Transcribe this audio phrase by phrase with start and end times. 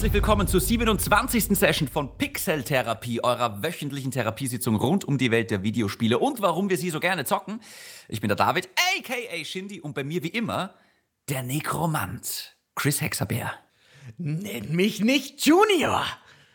[0.00, 1.58] Herzlich willkommen zur 27.
[1.58, 6.70] Session von Pixel Therapie, eurer wöchentlichen Therapiesitzung rund um die Welt der Videospiele und warum
[6.70, 7.60] wir sie so gerne zocken.
[8.08, 10.72] Ich bin der David, aka Shindy, und bei mir wie immer
[11.28, 13.52] der Nekromant, Chris Hexabeer.
[14.16, 16.06] Nenn mich nicht Junior!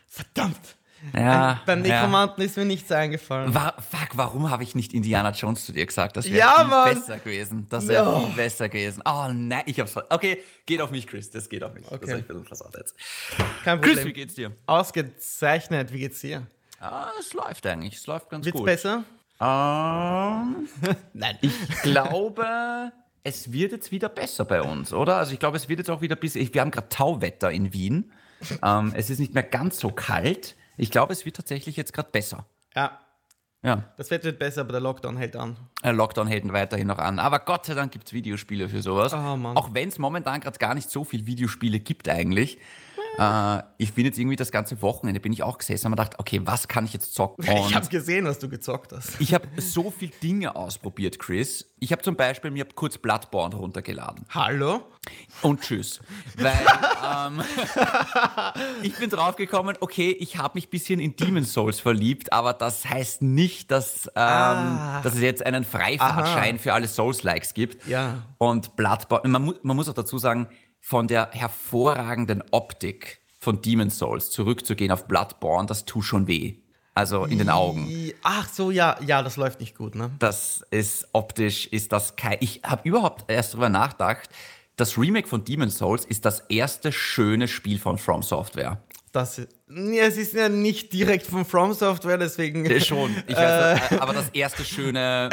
[0.08, 0.75] Verdammt!
[1.14, 1.94] Ja, Beim ja.
[2.00, 3.54] Nekromanten ist mir nichts eingefallen.
[3.54, 6.16] Wa fuck, warum habe ich nicht Indiana Jones zu dir gesagt?
[6.16, 6.94] Das wäre Ja, Mann.
[6.94, 7.66] besser gewesen.
[7.68, 8.20] Das wäre Ja.
[8.20, 9.02] viel besser gewesen.
[9.04, 11.30] Oh nein, ich hab's ver- Okay, geht auf mich, Chris.
[11.30, 11.84] Das geht auf mich.
[11.84, 12.10] Das Okay.
[12.12, 12.94] habe ich ein bisschen versaut jetzt.
[13.62, 14.14] Kein Chris, wie Problem.
[14.14, 14.52] geht's dir?
[14.66, 16.46] Ausgezeichnet, wie geht's dir?
[16.80, 17.94] Ah, es läuft eigentlich.
[17.96, 18.66] Es läuft ganz Wird's gut.
[18.66, 19.04] besser?
[19.40, 20.68] Ähm,
[21.12, 21.38] Nein.
[21.40, 21.52] ich
[21.82, 25.16] glaube, es wird jetzt wieder besser bei uns, oder?
[25.16, 26.34] Also ich glaube, es wird jetzt auch wieder bis.
[26.34, 28.12] Wir haben gerade Tauwetter in Wien.
[28.62, 30.56] Ähm, es ist nicht mehr ganz so kalt.
[30.76, 32.46] Ich glaube, es wird tatsächlich jetzt gerade besser.
[32.74, 33.00] Ja,
[33.62, 33.84] Ja.
[33.96, 35.56] das Wetter wird besser, aber der Lockdown hält an.
[35.82, 37.18] Äh, Lockdown hält weiterhin noch an.
[37.18, 39.12] Aber Gott sei Dank gibt es Videospiele für sowas.
[39.14, 39.16] Oh.
[39.54, 42.58] Auch wenn es momentan gerade gar nicht so viel Videospiele gibt eigentlich.
[43.18, 46.18] Äh, ich bin jetzt irgendwie das ganze Wochenende, bin ich auch gesessen und mir gedacht,
[46.18, 47.48] okay, was kann ich jetzt zocken?
[47.48, 49.20] Und ich hab's gesehen, was du gezockt hast.
[49.20, 51.70] ich habe so viele Dinge ausprobiert, Chris.
[51.78, 54.24] Ich habe zum Beispiel mir kurz Bloodborne runtergeladen.
[54.30, 54.82] Hallo?
[55.42, 56.00] Und tschüss.
[56.36, 56.54] Weil
[57.04, 57.42] ähm,
[58.82, 62.84] ich bin draufgekommen, okay, ich habe mich ein bisschen in Demon's Souls verliebt, aber das
[62.86, 65.00] heißt nicht, dass, ähm, Ah.
[65.02, 67.86] dass es jetzt einen Freifahrtschein für alle Souls-Likes gibt.
[67.86, 68.22] Ja.
[68.38, 70.48] Und Bloodborne, man, mu man muss auch dazu sagen,
[70.86, 76.58] von der hervorragenden Optik von Demon's Souls zurückzugehen auf Bloodborne, das tut schon weh.
[76.94, 77.88] Also in den Augen.
[78.22, 80.12] Ach so, ja, ja, das läuft nicht gut, ne?
[80.20, 82.36] Das ist optisch, ist das kein.
[82.38, 84.30] Ich habe überhaupt erst darüber nachgedacht.
[84.76, 88.80] Das Remake von Demon's Souls ist das erste schöne Spiel von From Software.
[89.16, 92.66] Das, ja, es ist ja nicht direkt von From Software, deswegen.
[92.66, 95.30] Äh, Schon, ich weiß, äh, aber das erste schöne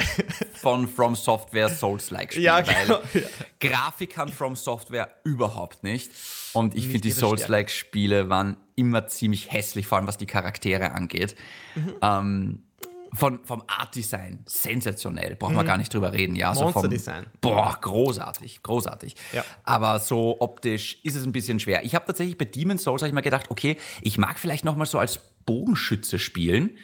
[0.54, 2.46] von From Software Souls-like Spiel.
[2.46, 3.22] Ja, weil genau, ja.
[3.60, 6.12] Grafik kann From Software überhaupt nicht.
[6.54, 10.94] Und ich finde, die Souls-like Spiele waren immer ziemlich hässlich, vor allem was die Charaktere
[10.94, 11.36] angeht.
[11.76, 11.96] Mhm.
[12.02, 12.64] Ähm,
[13.14, 16.36] von, vom Art-Design sensationell, brauchen wir gar nicht drüber reden.
[16.36, 17.28] Ja, so vom, Monster-Design.
[17.42, 19.16] Boah, großartig, großartig.
[19.34, 19.44] Ja.
[19.64, 21.84] Aber so optisch ist es ein bisschen schwer.
[21.86, 24.76] Ich habe tatsächlich bei Demon's Souls hab ich mir gedacht, okay, ich mag vielleicht noch
[24.76, 26.78] mal so als Bogenschütze spielen.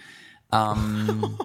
[0.51, 1.37] Ähm,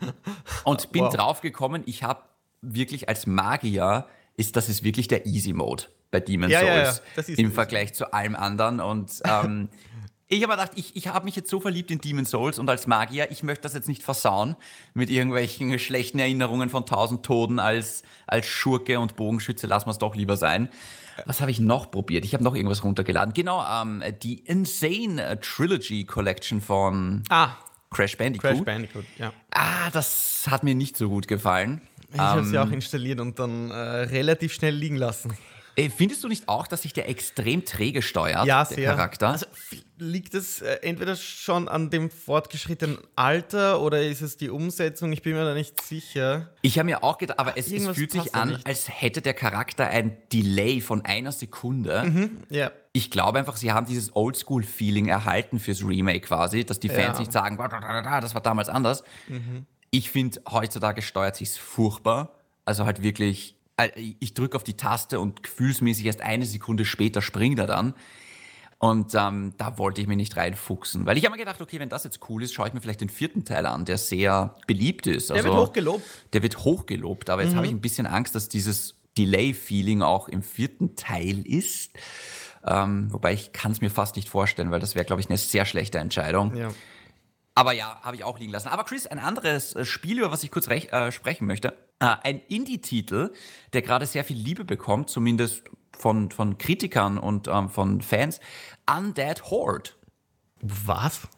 [0.64, 1.14] und bin Wow.
[1.14, 2.22] draufgekommen, ich habe
[2.62, 4.06] wirklich als Magier,
[4.36, 7.52] ist das ist wirklich der Easy Mode bei Demon's Ja, ja, Souls ja, ist im.
[7.52, 8.80] Vergleich zu allem anderen.
[8.80, 9.68] Und ähm,
[10.28, 12.86] ich habe gedacht, ich, ich habe mich jetzt so verliebt in Demon's Souls und als
[12.86, 14.56] Magier, ich möchte das jetzt nicht versauen
[14.94, 19.98] mit irgendwelchen schlechten Erinnerungen von tausend Toten als, als Schurke und Bogenschütze, lassen wir es
[19.98, 20.68] doch lieber sein.
[21.24, 22.24] Was habe ich noch probiert?
[22.26, 23.32] Ich habe noch irgendwas runtergeladen.
[23.32, 27.52] Genau, ähm, die Insane Trilogy Collection von Ah,
[27.90, 28.50] Crash Bandicoot.
[28.50, 29.32] Crash Bandicoot, ja.
[29.52, 31.80] Ah, das hat mir nicht so gut gefallen.
[32.12, 35.32] Ich habe Ähm, sie auch installiert und dann äh, relativ schnell liegen lassen.
[35.76, 38.90] Äh, Findest du nicht auch, dass sich der extrem träge steuert, Ja, der sehr.
[38.90, 39.28] Charakter?
[39.28, 39.46] Also
[39.98, 45.12] liegt es äh, entweder schon an dem fortgeschrittenen Alter oder ist es die Umsetzung?
[45.12, 46.50] Ich bin mir da nicht sicher.
[46.62, 48.66] ich habe mir auch gedacht, aber es, es fühlt sich an, nicht.
[48.66, 52.30] als hätte der Charakter ein Delay von einer Sekunde.
[52.50, 52.70] Ja.
[52.92, 57.12] Ich glaube einfach, sie haben dieses Oldschool-Feeling erhalten fürs Remake quasi, dass die Fans Ja.
[57.12, 57.18] Mhm.
[57.20, 59.02] nicht sagen, "Wa, da, da, da, das war damals anders.
[59.90, 62.32] Ich finde, heutzutage steuert sich's furchtbar.
[62.64, 63.55] Also halt wirklich,
[63.96, 67.94] ich drücke auf die Taste und gefühlsmäßig erst eine Sekunde später springt er dann.
[68.78, 71.06] Und ähm, da wollte ich mich nicht reinfuchsen.
[71.06, 73.00] Weil ich habe mir gedacht, okay, wenn das jetzt cool ist, schaue ich mir vielleicht
[73.00, 75.30] den vierten Teil an, der sehr beliebt ist.
[75.30, 76.04] Der Also, wird hochgelobt.
[76.34, 77.56] Der wird hochgelobt, aber jetzt Mhm.
[77.56, 81.92] habe ich ein bisschen Angst, dass dieses Delay-Feeling auch im vierten Teil ist.
[82.66, 85.38] Ähm, wobei ich kann es mir fast nicht vorstellen, weil das wäre, glaube ich, eine
[85.38, 86.54] sehr schlechte Entscheidung.
[86.54, 86.68] Ja.
[87.54, 88.68] Aber ja, habe ich auch liegen lassen.
[88.68, 91.72] Aber Chris, ein anderes äh, Spiel, über was ich kurz äh, sprechen möchte.
[91.98, 93.32] Äh, ein Indie-Titel,
[93.72, 95.64] der gerade sehr viel Liebe bekommt, zumindest
[95.96, 98.40] von, von Kritikern und ähm, von Fans.
[98.86, 99.90] Undead Horde.
[100.60, 101.28] Was?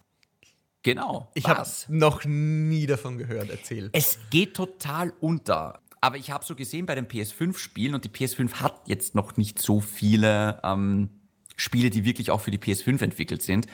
[0.82, 1.30] Genau.
[1.34, 3.50] Ich habe noch nie davon gehört.
[3.50, 3.90] Erzähl.
[3.92, 5.80] Es geht total unter.
[6.00, 9.60] Aber ich habe so gesehen bei den PS5-Spielen und die PS5 hat jetzt noch nicht
[9.60, 11.10] so viele ähm,
[11.56, 13.66] Spiele, die wirklich auch für die PS5 entwickelt sind.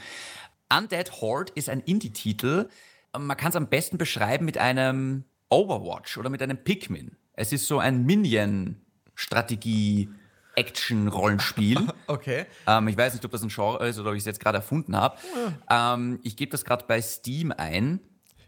[0.75, 2.69] Undead Horde ist ein Indie-Titel.
[3.16, 7.17] Man kann es am besten beschreiben mit einem Overwatch oder mit einem Pikmin.
[7.35, 10.08] Es ist so ein Minion-Strategie-
[10.56, 11.87] Action-Rollenspiel.
[12.06, 12.46] Okay.
[12.67, 14.58] Ähm, ich weiß nicht, ob das ein Genre ist oder ob ich es jetzt gerade
[14.58, 15.17] erfunden habe.
[15.69, 17.99] Ähm, ich gebe das gerade bei Steam ein.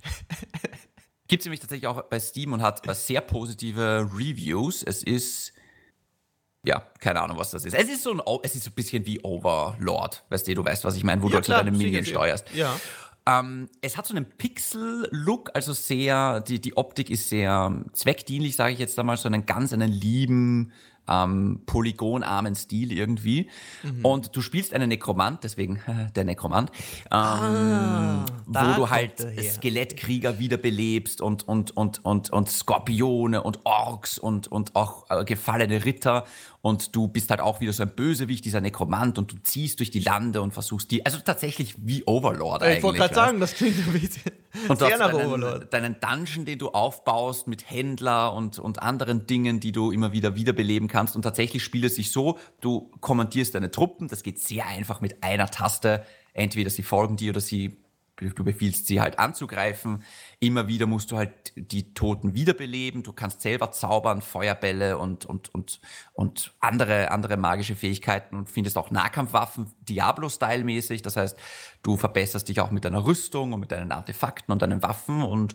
[1.28, 4.84] Gibt es nämlich tatsächlich auch bei Steam und hat sehr positive Reviews.
[4.84, 5.52] Es ist,
[6.64, 7.74] ja, keine Ahnung, was das ist.
[7.74, 10.24] Es ist so ein, es ist so ein bisschen wie Overlord.
[10.28, 12.54] Weißt du, du weißt, was ich meine, wo du halt klar, deine sicher, Minion steuerst.
[12.54, 12.78] Ja.
[13.26, 18.72] Ähm, es hat so einen Pixel-Look, also sehr, die, die Optik ist sehr zweckdienlich, sage
[18.72, 20.72] ich jetzt einmal, so einen ganz einen lieben
[21.08, 23.48] ähm, polygonarmen Stil irgendwie.
[23.82, 24.04] Mhm.
[24.04, 25.80] Und du spielst einen Nekromant, deswegen
[26.14, 26.70] der Nekromant,
[27.10, 29.42] ähm, Ah, wo du halt er.
[29.42, 35.84] Skelettkrieger wiederbelebst und, und, und, und, und Skorpione und Orks und, und auch äh, gefallene
[35.84, 36.24] Ritter.
[36.66, 39.92] Und du bist halt auch wieder so ein Bösewicht, dieser Nekromant, und du ziehst durch
[39.92, 42.78] die Lande und versuchst die, also tatsächlich wie Overlord eigentlich.
[42.78, 44.32] Ich wollte gerade sagen, das klingt ein bisschen
[44.68, 45.72] und sehr nach deinen, Overlord.
[45.72, 50.34] deinen Dungeon, den du aufbaust mit Händler und, und anderen Dingen, die du immer wieder
[50.34, 51.14] wiederbeleben kannst.
[51.14, 55.22] Und tatsächlich spielt es sich so, du kommandierst deine Truppen, das geht sehr einfach mit
[55.22, 56.04] einer Taste.
[56.32, 57.76] Entweder sie folgen dir oder sie,
[58.16, 60.02] du befiehlst sie halt anzugreifen.
[60.40, 63.02] Immer wieder musst du halt die Toten wiederbeleben.
[63.02, 65.80] Du kannst selber zaubern, Feuerbälle und, und, und,
[66.14, 71.02] und andere, andere magische Fähigkeiten und findest auch Nahkampfwaffen Diablo-Style-mäßig.
[71.02, 71.38] Das heißt,
[71.82, 75.54] du verbesserst dich auch mit deiner Rüstung und mit deinen Artefakten und deinen Waffen und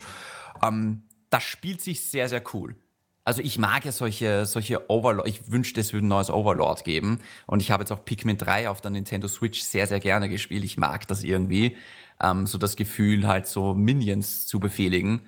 [0.64, 2.76] ähm, das spielt sich sehr, sehr cool.
[3.24, 7.20] Also ich mag ja solche, solche Overlord, ich wünschte, es würde ein neues Overlord geben.
[7.46, 10.64] Und ich habe jetzt auch Pikmin 3 auf der Nintendo Switch sehr, sehr gerne gespielt.
[10.64, 11.78] Ich mag das irgendwie.
[12.22, 15.22] Ähm, so das Gefühl, halt so Minions zu befehligen.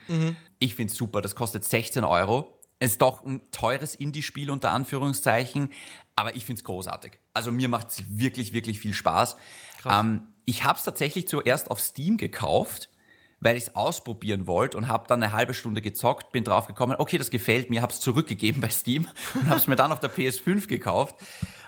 [0.60, 2.60] Ich finde es super, das kostet 16 Euro.
[2.80, 5.70] Ist doch ein teures Indie-Spiel unter Anführungszeichen,
[6.16, 7.20] aber ich finde es großartig.
[7.34, 9.38] Also mir macht es wirklich, wirklich viel Spaß.
[9.90, 12.90] Ähm, ich habe es tatsächlich zuerst auf Steam gekauft
[13.44, 16.96] weil ich es ausprobieren wollte und habe dann eine halbe Stunde gezockt, bin drauf gekommen,
[16.98, 20.00] okay, das gefällt mir, habe es zurückgegeben bei Steam und habe es mir dann auf
[20.00, 21.16] der PS5 gekauft.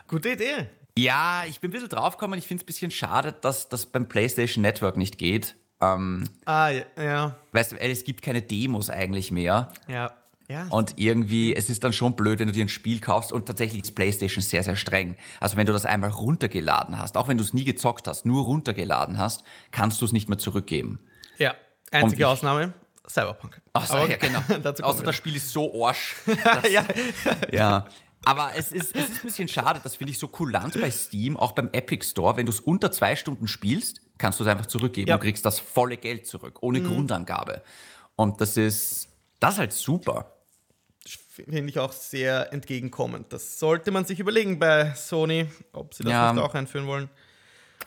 [0.07, 0.69] Gute Idee.
[0.97, 4.07] Ja, ich bin ein bisschen draufgekommen, ich finde es ein bisschen schade, dass das beim
[4.07, 5.55] PlayStation Network nicht geht.
[5.81, 7.35] Ähm, Ah, ja, ja.
[7.51, 9.73] weißt du, es gibt keine Demos eigentlich mehr.
[9.89, 10.13] Ja.
[10.47, 10.67] ja.
[10.69, 13.83] Und irgendwie, es ist dann schon blöd, wenn du dir ein Spiel kaufst und tatsächlich
[13.83, 15.17] ist PlayStation sehr, sehr streng.
[15.41, 18.45] Also wenn du das einmal runtergeladen hast, auch wenn du es nie gezockt hast, nur
[18.45, 20.99] runtergeladen hast, kannst du es nicht mehr zurückgeben.
[21.37, 21.53] ja.
[21.91, 22.73] Einzige ich- Ausnahme,
[23.07, 23.61] Cyberpunk.
[23.73, 24.39] Ach so, ja, genau.
[24.81, 26.15] Außer das Spiel ist so arsch.
[26.43, 26.83] dass- ja.
[27.51, 27.85] ja.
[28.25, 31.37] Aber es ist, es ist ein bisschen schade, das finde ich so kulant bei Steam,
[31.37, 32.35] auch beim Epic Store.
[32.37, 35.15] Wenn du es unter zwei Stunden spielst, kannst du es einfach zurückgeben Ja.
[35.15, 35.19] Mhm.
[35.21, 37.61] und kriegst das volle Geld zurück, ohne Grundangabe.
[38.15, 40.31] Und das ist, das ist halt super.
[41.29, 43.31] Finde ich auch sehr entgegenkommend.
[43.33, 46.31] Das sollte man sich überlegen bei Sony, ob sie das Ja.
[46.33, 47.09] nicht auch einführen wollen.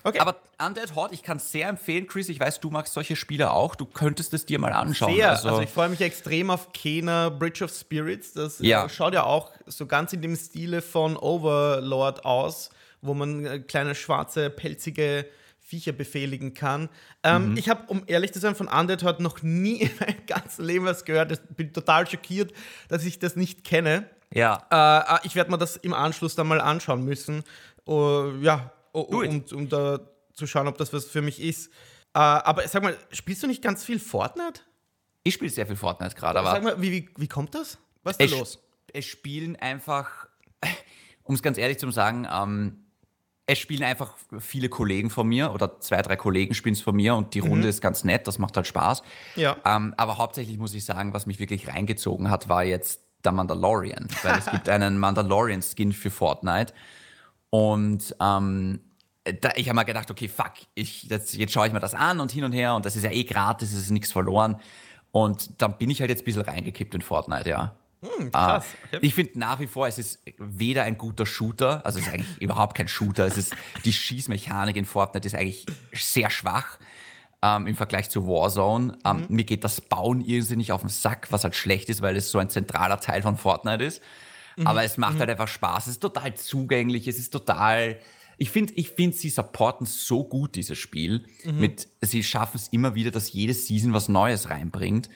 [0.05, 0.19] Okay.
[0.21, 2.29] Aber Undead Horde, ich kann es sehr empfehlen, Chris.
[2.29, 3.75] Ich weiß, du magst solche Spiele auch.
[3.75, 5.15] Du könntest es dir mal anschauen.
[5.15, 5.31] Sehr.
[5.31, 8.33] Also, ich freue mich extrem auf Kena Bridge of Spirits.
[8.33, 8.85] Das Ja.
[8.85, 12.71] äh, schaut ja auch so ganz in dem Stile von Overlord aus,
[13.03, 15.27] wo man äh, kleine schwarze, pelzige
[15.61, 16.89] Viecher befehligen kann.
[17.23, 20.65] Ähm, Ich habe, um ehrlich zu sein, von Undead Horde noch nie in meinem ganzen
[20.65, 21.33] Leben was gehört.
[21.33, 22.53] Ich bin total schockiert,
[22.89, 24.09] dass ich das nicht kenne.
[24.33, 24.63] ja.
[24.71, 27.43] Äh, äh, ich werde mir das im Anschluss dann mal anschauen müssen.
[27.87, 28.71] Uh, ja.
[28.93, 30.01] Um, um da
[30.33, 31.69] zu schauen, ob das was für mich ist.
[32.15, 34.61] Äh, aber sag mal, spielst du nicht ganz viel Fortnite?
[35.25, 37.79] Ich spiele sehr viel Fortnite gerade, aber Sag mal, wie, wie, wie kommt das?
[38.03, 38.59] Was ist da es, los?
[38.93, 40.29] es spielen einfach,
[41.25, 42.85] um es ganz ehrlich zu sagen, ähm,
[43.47, 47.15] es spielen einfach viele Kollegen von mir oder zwei, drei Kollegen spielen es von mir
[47.15, 49.03] und die Runde ist ganz nett, das macht halt Spaß.
[49.37, 49.57] Ja.
[49.65, 54.09] Ähm, aber hauptsächlich muss ich sagen, was mich wirklich reingezogen hat, war jetzt der Mandalorian,
[54.23, 56.75] weil es gibt einen Mandalorian-Skin für Fortnite
[57.51, 58.81] und ähm,
[59.41, 62.21] da, ich habe mal gedacht, okay, fuck, ich, das, jetzt schaue ich mir das an
[62.21, 64.61] und hin und her und das ist ja eh gratis, es ist nichts verloren.
[65.11, 67.75] Und dann bin ich halt jetzt ein bisschen reingekippt in Fortnite, ja.
[68.31, 68.31] Krass.
[68.33, 68.63] Ah,
[68.93, 68.99] Okay.
[69.03, 72.37] Ich finde nach wie vor, es ist weder ein guter Shooter, also es ist eigentlich
[72.41, 73.27] überhaupt kein Shooter.
[73.27, 76.79] Es ist die Schießmechanik in Fortnite ist eigentlich sehr schwach
[77.43, 78.97] ähm, im Vergleich zu Warzone.
[79.05, 82.31] Ähm, Mir geht das Bauen irrsinnig auf den Sack, was halt schlecht ist, weil es
[82.31, 84.01] so ein zentraler Teil von Fortnite ist.
[84.67, 85.87] Aber es macht halt einfach Spaß.
[85.87, 87.09] Es ist total zugänglich.
[87.09, 87.99] Es ist total.
[88.37, 91.25] Ich finde, ich find, sie supporten so gut dieses Spiel.
[91.59, 95.09] Mit, sie schaffen es immer wieder, dass jede Season was Neues reinbringt.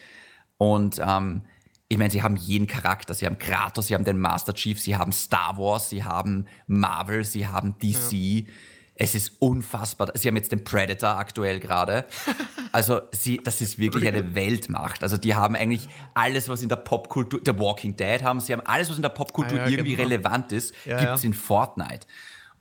[0.58, 1.42] Und ähm,
[1.88, 3.14] ich meine, sie haben jeden Charakter.
[3.14, 7.24] Sie haben Kratos, sie haben den Master Chief, sie haben Star Wars, sie haben Marvel,
[7.24, 8.46] sie haben DC.
[8.94, 10.10] Es ist unfassbar.
[10.14, 12.04] Sie haben jetzt den Predator aktuell gerade.
[12.74, 15.02] Also, sie, das ist wirklich eine Weltmacht.
[15.02, 18.62] Also, die haben eigentlich alles, was in der Popkultur, The Walking Dead haben, sie haben
[18.64, 20.08] alles, was in der Popkultur Ah ja, irgendwie genau.
[20.08, 21.26] relevant ist, Ja, gibt es ja.
[21.26, 22.06] in Fortnite.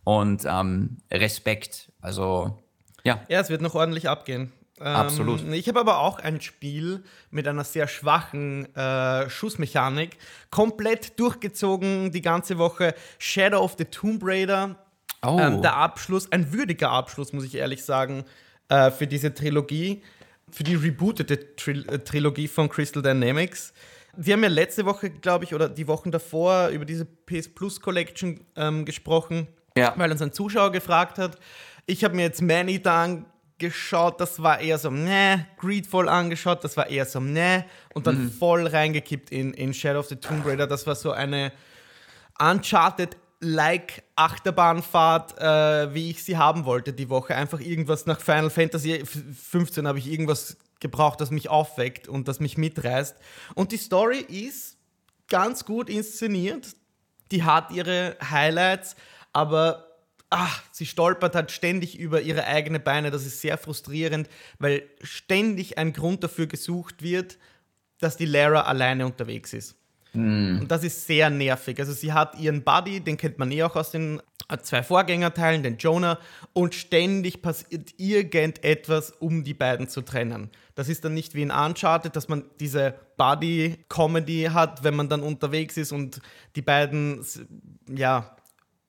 [0.03, 1.93] Und ähm, Respekt.
[2.01, 2.59] Also,
[3.05, 3.21] ja.
[3.29, 4.51] Ja, es wird noch ordentlich abgehen.
[4.81, 5.43] Ähm, Absolut.
[5.53, 10.17] Ich habe aber auch ein Spiel mit einer sehr schwachen äh, Schussmechanik
[10.49, 12.95] komplett durchgezogen die ganze Woche.
[13.19, 14.75] Shadow of the Tomb Raider.
[15.25, 15.37] Oh.
[15.39, 18.23] Ähm, der Abschluss, ein würdiger Abschluss, muss ich ehrlich sagen,
[18.69, 20.01] äh, für diese Trilogie,
[20.49, 23.73] für die rebootete Tril äh, Trilogie von Crystal Dynamics.
[24.17, 27.79] Wir haben ja letzte Woche, glaube ich, oder die Wochen davor über diese PS Plus
[27.79, 29.47] Collection ähm, gesprochen,
[29.77, 29.93] Ja.
[29.95, 31.37] weil uns ein Zuschauer gefragt hat.
[31.85, 36.89] Ich habe mir jetzt Man-Eater angeschaut, das war eher so, ne, Greedfall angeschaut, das war
[36.89, 40.67] eher so, ne, und dann voll reingekippt in, in Shadow of the Tomb Raider.
[40.67, 41.51] Das war so eine
[42.39, 47.35] Uncharted like Achterbahnfahrt, äh, wie ich sie haben wollte die Woche.
[47.35, 52.39] Einfach irgendwas nach Final Fantasy 15 habe ich irgendwas gebraucht, das mich aufweckt und das
[52.39, 53.17] mich mitreißt.
[53.55, 54.77] Und die Story ist
[55.27, 56.75] ganz gut inszeniert.
[57.31, 58.95] Die hat ihre Highlights,
[59.33, 59.87] aber
[60.29, 63.09] ach, sie stolpert halt ständig über ihre eigenen Beine.
[63.09, 64.29] Das ist sehr frustrierend,
[64.59, 67.37] weil ständig ein Grund dafür gesucht wird,
[67.99, 69.75] dass die Lara alleine unterwegs ist.
[70.13, 70.59] Mm.
[70.61, 71.79] Und das ist sehr nervig.
[71.79, 75.63] Also sie hat ihren Buddy, den kennt man eh auch aus den äh, zwei Vorgängerteilen,
[75.63, 76.19] den Jonah,
[76.53, 80.49] und ständig passiert irgendetwas, um die beiden zu trennen.
[80.75, 85.21] Das ist dann nicht wie in Uncharted, dass man diese Buddy-Comedy hat, wenn man dann
[85.21, 86.21] unterwegs ist und
[86.55, 87.25] die beiden,
[87.87, 88.35] ja,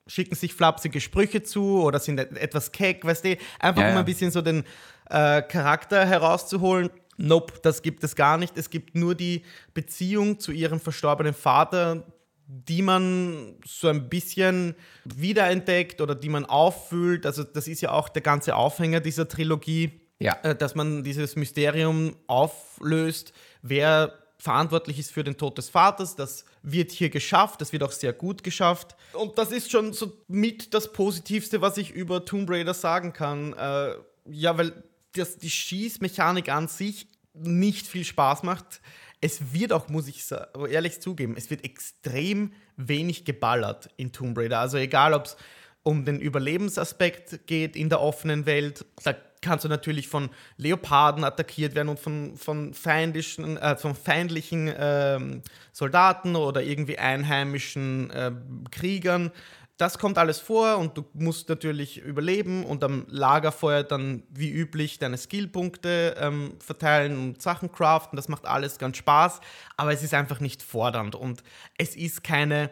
[0.07, 4.05] schicken sich flapsige Sprüche zu oder sind etwas keck, weißt du, einfach ja, um ein
[4.05, 4.65] bisschen so den
[5.09, 6.89] äh, Charakter herauszuholen.
[7.17, 8.57] Nope, das gibt es gar nicht.
[8.57, 9.43] Es gibt nur die
[9.73, 12.05] Beziehung zu ihrem verstorbenen Vater,
[12.47, 17.25] die man so ein bisschen wiederentdeckt oder die man auffüllt.
[17.25, 20.37] Also das ist ja auch der ganze Aufhänger dieser Trilogie, ja.
[20.43, 26.17] äh, dass man dieses Mysterium auflöst, wer verantwortlich ist für den Tod des Vaters.
[26.17, 28.95] Das wird hier geschafft, das wird auch sehr gut geschafft.
[29.13, 33.53] Und das ist schon so mit das Positivste, was ich über Tomb Raider sagen kann.
[33.53, 33.93] Äh,
[34.29, 38.81] ja, weil das, die Schießmechanik an sich nicht viel Spaß macht.
[39.21, 40.23] Es wird auch, muss ich
[40.69, 44.59] ehrlich zugeben, es wird extrem wenig geballert in Tomb Raider.
[44.59, 45.37] Also egal, ob es
[45.83, 51.75] um den Überlebensaspekt geht in der offenen Welt, da kannst du natürlich von Leoparden attackiert
[51.75, 55.19] werden und von, von, feindlichen, äh, von feindlichen äh,
[55.73, 58.31] Soldaten oder irgendwie einheimischen äh,
[58.71, 59.31] Kriegern
[59.83, 64.97] das kommt alles vor und du musst natürlich überleben und am Lagerfeuer dann wie üblich
[64.97, 68.15] deine Skillpunkte ähm, verteilen und Sachen craften.
[68.15, 69.41] Das macht alles ganz Spaß,
[69.75, 71.43] aber es ist einfach nicht fordernd und
[71.77, 72.69] es ist keine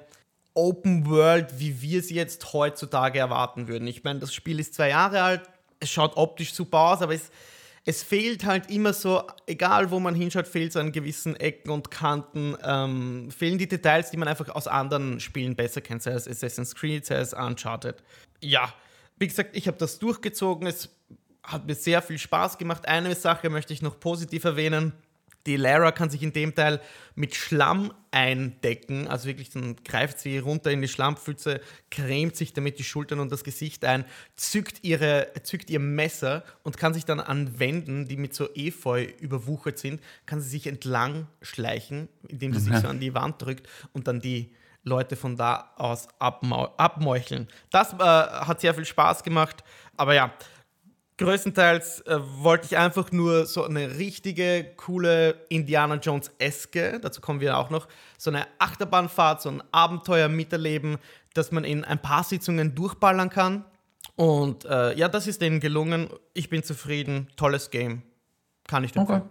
[0.54, 3.88] Open World, wie wir sie jetzt heutzutage erwarten würden.
[3.88, 5.42] Ich meine, das Spiel ist zwei Jahre alt,
[5.82, 7.30] es schaut optisch super aus, aber es
[7.86, 11.90] es fehlt halt immer so, egal wo man hinschaut, fehlt so an gewissen Ecken und
[11.90, 16.28] Kanten, ähm, fehlen die Details, die man einfach aus anderen Spielen besser kennt, sei es
[16.28, 18.04] Assassin's Creed, sei es Uncharted.
[18.40, 18.72] Ja,
[19.18, 20.90] wie gesagt, ich habe das durchgezogen, es
[21.44, 22.88] hat mir sehr viel Spaß gemacht.
[22.88, 24.94] Eine Sache möchte ich noch positiv erwähnen.
[25.46, 26.80] Die Lara kann sich in dem Teil
[27.16, 32.78] mit Schlamm eindecken, also wirklich dann greift sie runter in die Schlammpfütze, cremt sich damit
[32.80, 34.06] die Schultern und das Gesicht ein,
[34.36, 39.08] zückt, ihre, zückt ihr Messer und kann sich dann an Wänden, die mit so Efeu
[39.20, 42.74] überwuchert sind, kann sie sich entlang schleichen, indem sie mhm.
[42.74, 47.48] sich so an die Wand drückt und dann die Leute von da aus abmeucheln.
[47.70, 49.64] Das äh, hat sehr viel Spaß gemacht,
[49.96, 50.34] aber ja,
[51.18, 57.58] größtenteils äh, wollte ich einfach nur so eine richtige, coole Indiana Jones-eske, dazu kommen wir
[57.58, 57.88] auch noch,
[58.18, 60.98] so eine Achterbahnfahrt, so ein Abenteuer miterleben,
[61.34, 63.66] dass man in ein paar Sitzungen durchballern kann.
[64.16, 66.10] Und äh, ja, das ist denen gelungen.
[66.34, 67.30] Ich bin zufrieden.
[67.38, 68.04] Tolles Game.
[68.68, 69.24] Kann ich empfehlen.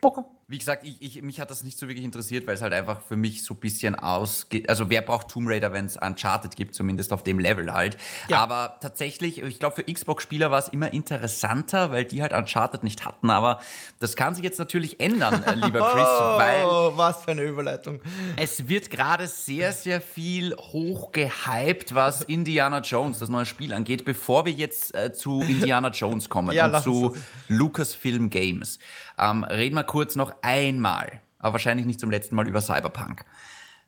[0.00, 0.20] Okay.
[0.20, 2.72] okay wie gesagt, ich, ich, mich hat das nicht so wirklich interessiert, weil es halt
[2.72, 4.68] einfach für mich so ein bisschen ausgeht.
[4.68, 7.96] Also wer braucht Tomb Raider, wenn es Uncharted gibt, zumindest auf dem Level halt.
[8.28, 8.38] Ja.
[8.38, 13.04] Aber tatsächlich, ich glaube, für Xbox-Spieler war es immer interessanter, weil die halt Uncharted nicht
[13.04, 13.28] hatten.
[13.28, 13.60] Aber
[13.98, 16.96] das kann sich jetzt natürlich ändern, äh, lieber Chris, oh, weil.
[16.96, 18.00] Was für eine Überleitung.
[18.36, 24.46] Es wird gerade sehr, sehr viel hochgehypt, was Indiana Jones, das neue Spiel angeht, bevor
[24.46, 27.16] wir jetzt äh, zu Indiana Jones kommen ja, und zu
[27.48, 28.78] Lucasfilm Games.
[29.18, 33.24] Ähm, reden wir kurz noch einmal, aber wahrscheinlich nicht zum letzten Mal über Cyberpunk.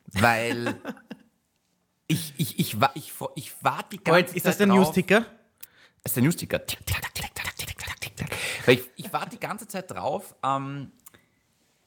[0.06, 0.80] Weil
[2.08, 5.20] ich, ich, ich, war, ich, ich warte die ganze oh, Ist das der Newsticker?
[6.02, 6.60] Das ist der Newsticker.
[8.66, 10.92] Ich, ich warte die ganze Zeit drauf, ähm,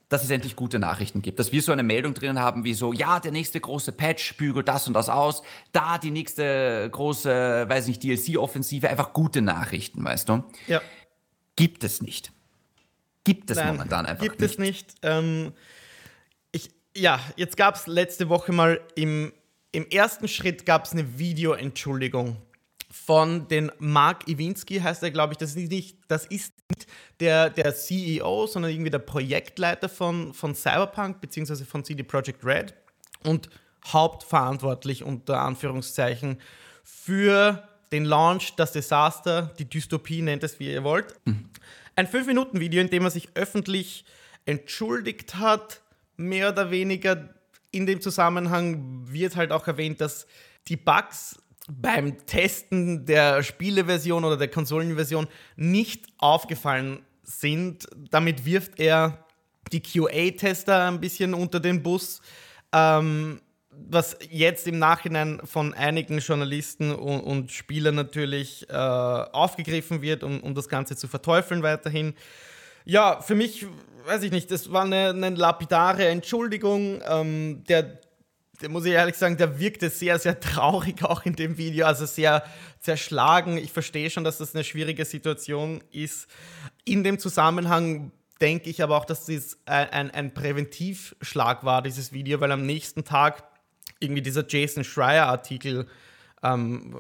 [0.10, 1.40] dass es endlich gute Nachrichten gibt.
[1.40, 4.68] Dass wir so eine Meldung drin haben, wie so, ja, der nächste große Patch bügelt
[4.68, 5.42] das und das aus,
[5.72, 10.44] da die nächste große, weiß nicht, DLC-Offensive, einfach gute Nachrichten, weißt du?
[10.68, 10.82] Ja.
[11.56, 12.34] Gibt es nicht.
[13.24, 14.58] Gibt es Nein, momentan einfach gibt nicht.
[14.58, 14.96] Gibt es nicht.
[15.04, 15.54] Ähm,
[16.52, 19.32] ich, ja, jetzt gab es letzte Woche mal im,
[19.72, 22.38] im ersten Schritt gab es eine Video-Entschuldigung
[22.92, 25.38] von den Mark Iwinski, heißt er, glaube ich.
[25.38, 26.88] Das ist nicht, das ist nicht
[27.20, 31.64] der, der CEO, sondern irgendwie der Projektleiter von, von Cyberpunk bzw.
[31.64, 32.74] von CD Projekt Red
[33.24, 33.50] und
[33.88, 36.40] hauptverantwortlich unter Anführungszeichen
[36.84, 41.16] für den Launch, das Desaster, die Dystopie, nennt es wie ihr wollt.
[41.26, 41.50] Mhm.
[41.96, 44.06] Ein 5-Minuten-Video, in dem er sich öffentlich
[44.46, 45.82] entschuldigt hat,
[46.18, 47.34] mehr oder weniger.
[47.72, 50.28] In dem Zusammenhang wird halt auch erwähnt, dass
[50.68, 57.88] die Bugs beim Testen der Spieleversion oder der Konsolenversion nicht aufgefallen sind.
[58.10, 59.26] Damit wirft er
[59.72, 62.22] die QA-Tester ein bisschen unter den Bus.
[62.74, 70.24] Ähm, was jetzt im Nachhinein von einigen Journalisten und, und Spielern natürlich äh, aufgegriffen wird,
[70.24, 72.14] um, um das Ganze zu verteufeln weiterhin.
[72.84, 73.66] Ja, für mich,
[74.06, 77.02] weiß ich nicht, das war eine, eine lapidare Entschuldigung.
[77.08, 78.00] Ähm, der,
[78.62, 82.06] der, muss ich ehrlich sagen, der wirkte sehr, sehr traurig auch in dem Video, also
[82.06, 82.44] sehr
[82.80, 83.58] zerschlagen.
[83.58, 86.28] Ich verstehe schon, dass das eine schwierige Situation ist.
[86.84, 88.12] In dem Zusammenhang
[88.42, 92.66] denke ich aber auch, dass das ein, ein, ein Präventivschlag war, dieses Video, weil am
[92.66, 93.44] nächsten Tag
[94.02, 95.88] irgendwie dieser Jason Schreier-Artikel
[96.44, 96.98] ähm,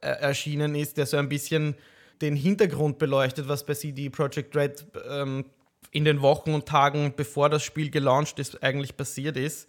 [0.00, 1.74] äh, erschienen ist, der so ein bisschen
[2.20, 5.44] den Hintergrund beleuchtet, was bei CD Projekt Red ähm,
[5.90, 9.68] in den Wochen und Tagen, bevor das Spiel gelauncht ist, eigentlich passiert ist.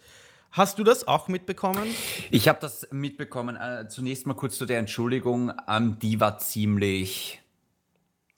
[0.52, 1.84] Hast du das auch mitbekommen?
[2.30, 3.56] Ich habe das mitbekommen.
[3.56, 5.52] Äh, zunächst mal kurz zu der Entschuldigung.
[5.68, 7.40] Ähm, die war ziemlich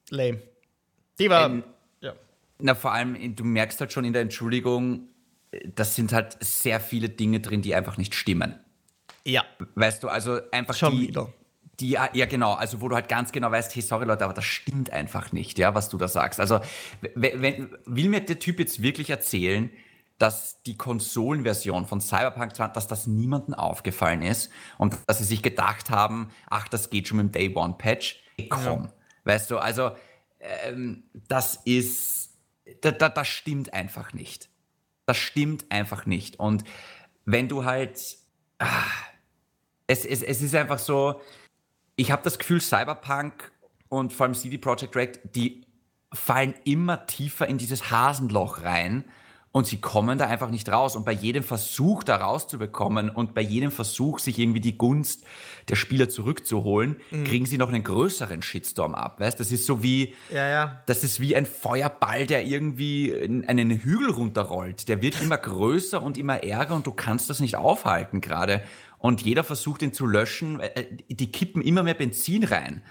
[0.09, 0.41] lame.
[1.19, 1.51] Die war.
[1.51, 1.63] Ähm,
[2.01, 2.15] ja.
[2.59, 5.09] Na, vor allem, du merkst halt schon in der Entschuldigung,
[5.75, 8.59] das sind halt sehr viele Dinge drin, die einfach nicht stimmen.
[9.25, 9.45] Ja.
[9.75, 11.33] Weißt du, also einfach Schon die, wieder.
[11.81, 14.47] Die, ja, genau, also wo du halt ganz genau weißt, hey, sorry Leute, aber das
[14.47, 16.41] stimmt einfach nicht, ja, was du da sagst.
[16.41, 16.61] Also,
[17.15, 19.71] wenn, will mir der Typ jetzt wirklich erzählen,
[20.19, 25.43] dass die Konsolenversion von Cyberpunk 20, dass das niemandem aufgefallen ist und dass sie sich
[25.43, 28.23] gedacht haben, ach, das geht schon mit dem Day One Patch.
[28.37, 28.93] Hey, komm, ja.
[29.25, 29.91] weißt du, also
[30.41, 32.31] ähm, das ist,
[32.81, 34.49] da, da, das stimmt einfach nicht.
[35.07, 36.39] Das stimmt einfach nicht.
[36.39, 36.65] Und
[37.25, 38.01] wenn du halt,
[38.59, 38.83] ah,
[39.87, 41.21] es, es, es ist einfach so,
[41.97, 43.53] ich habe das Gefühl, Cyberpunk
[43.89, 45.67] und vor allem CD Projekt Red, die
[46.13, 49.05] fallen immer tiefer in dieses Hasenloch rein
[49.57, 50.97] und sie kommen da einfach nicht raus.
[50.97, 55.25] Und bei jedem Versuch, da rauszubekommen und bei jedem Versuch, sich irgendwie die Gunst
[55.71, 57.25] der Spieler zurückzuholen, mhm.
[57.25, 59.19] kriegen sie noch einen größeren Shitstorm ab.
[59.19, 59.41] Weißt?
[59.41, 60.83] Das ist so wie, ja, ja.
[60.85, 63.15] das ist wie ein Feuerball, der irgendwie
[63.47, 64.89] einen Hügel runterrollt.
[64.89, 68.63] Der wird immer größer und immer ärger und du kannst das nicht aufhalten gerade.
[68.99, 70.61] Und jeder versucht ihn zu löschen.
[70.61, 72.83] Äh, die kippen immer mehr Benzin rein.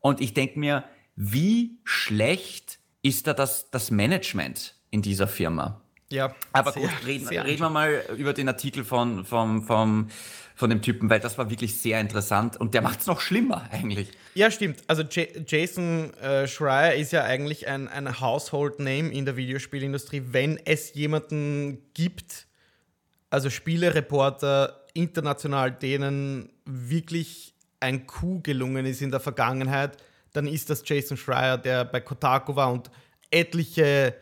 [0.00, 0.82] Und ich denke mir,
[1.14, 5.80] wie schlecht ist da das, das Management in dieser Firma?
[6.10, 6.34] Ja.
[6.52, 10.10] Aber sehr, gut, reden, reden wir mal über den Artikel von, von, von,
[10.54, 13.68] von dem Typen, weil das war wirklich sehr interessant und der macht es noch schlimmer
[13.70, 14.10] eigentlich.
[14.34, 14.82] Ja, stimmt.
[14.86, 20.22] Also J Jason äh, Schreier ist ja eigentlich ein, ein Household Name in der Videospielindustrie,
[20.30, 22.46] wenn es jemanden gibt,
[23.30, 29.98] also Spielereporter international, denen wirklich ein Coup gelungen ist in der Vergangenheit,
[30.32, 32.90] dann ist das Jason Schreier, der bei Kotaku war und
[33.30, 34.14] etliche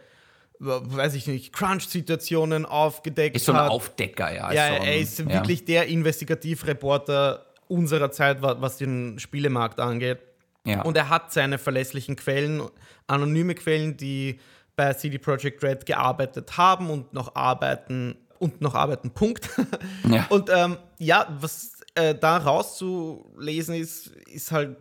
[0.59, 3.71] weiß ich nicht, Crunch-Situationen aufgedeckt ist so ein hat.
[3.71, 4.53] Aufdecker, ja.
[4.53, 5.29] Ja, so ein, er ist ja.
[5.29, 10.19] wirklich der Investigativreporter unserer Zeit, was den Spielemarkt angeht.
[10.65, 10.83] Ja.
[10.83, 12.63] Und er hat seine verlässlichen Quellen,
[13.07, 14.41] anonyme Quellen, die
[14.75, 19.49] bei CD Projekt Red gearbeitet haben und noch arbeiten und noch arbeiten, Punkt.
[20.09, 20.27] Ja.
[20.29, 24.77] Und ähm, ja, was äh, da rauszulesen ist, ist halt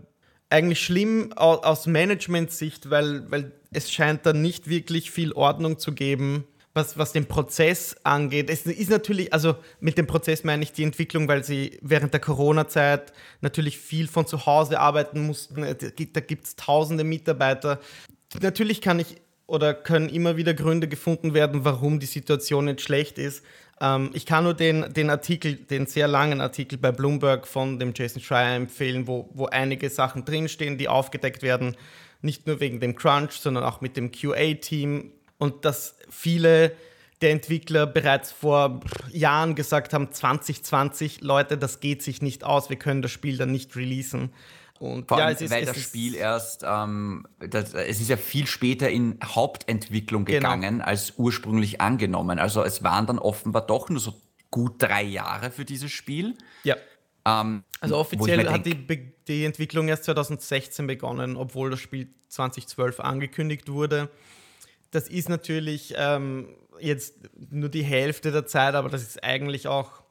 [0.50, 6.46] eigentlich schlimm aus Management-Sicht, weil, weil es scheint da nicht wirklich viel Ordnung zu geben,
[6.74, 8.50] was, was den Prozess angeht.
[8.50, 12.20] Es ist natürlich, also mit dem Prozess meine ich die Entwicklung, weil sie während der
[12.20, 15.62] Corona-Zeit natürlich viel von zu Hause arbeiten mussten.
[15.62, 17.80] Da gibt es tausende Mitarbeiter.
[18.42, 23.20] Natürlich kann ich oder können immer wieder Gründe gefunden werden, warum die Situation nicht schlecht
[23.20, 23.44] ist.
[23.80, 27.94] Ähm, ich kann nur den, den Artikel, den sehr langen Artikel bei Bloomberg von dem
[27.96, 31.76] Jason Schreier empfehlen, wo, wo einige Sachen drinstehen, die aufgedeckt werden.
[32.22, 35.12] Nicht nur wegen dem Crunch, sondern auch mit dem QA-Team.
[35.38, 36.72] Und dass viele
[37.22, 42.78] der Entwickler bereits vor Jahren gesagt haben, 2020, Leute, das geht sich nicht aus, wir
[42.78, 44.32] können das Spiel dann nicht releasen.
[44.80, 48.10] Und Vor allem, ja, es ist, weil es das Spiel erst, ähm, das, es ist
[48.10, 50.40] ja viel später in Hauptentwicklung genau.
[50.40, 50.86] gegangen genau.
[50.86, 52.40] als ursprünglich angenommen.
[52.40, 54.14] Also es waren dann offenbar doch nur so
[54.52, 56.36] gut drei Jahre für dieses Spiel.
[56.64, 56.76] Ja.
[57.26, 63.70] Ähm, also offiziell hat die, die Entwicklung erst 2016 begonnen, obwohl das Spiel 2012 angekündigt
[63.70, 64.10] wurde.
[64.92, 67.16] Das ist natürlich ähm, jetzt
[67.50, 70.04] nur die Hälfte der Zeit, aber das ist eigentlich auch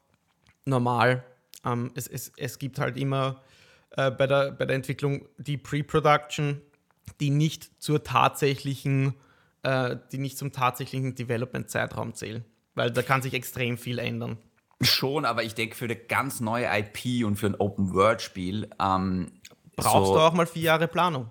[0.65, 1.23] normal.
[1.63, 3.41] Ähm, es, es, es gibt halt immer
[3.91, 6.61] äh, bei, der, bei der Entwicklung die Pre-Production,
[7.19, 9.15] die nicht zur tatsächlichen,
[9.63, 12.43] äh, die nicht zum tatsächlichen Development-Zeitraum zählen.
[12.73, 14.37] Weil da kann sich extrem viel ändern.
[14.81, 19.31] Schon, aber ich denke, für eine ganz neue IP und für ein Open-World-Spiel ähm,
[19.75, 21.29] brauchst so, du auch mal vier Jahre Planung.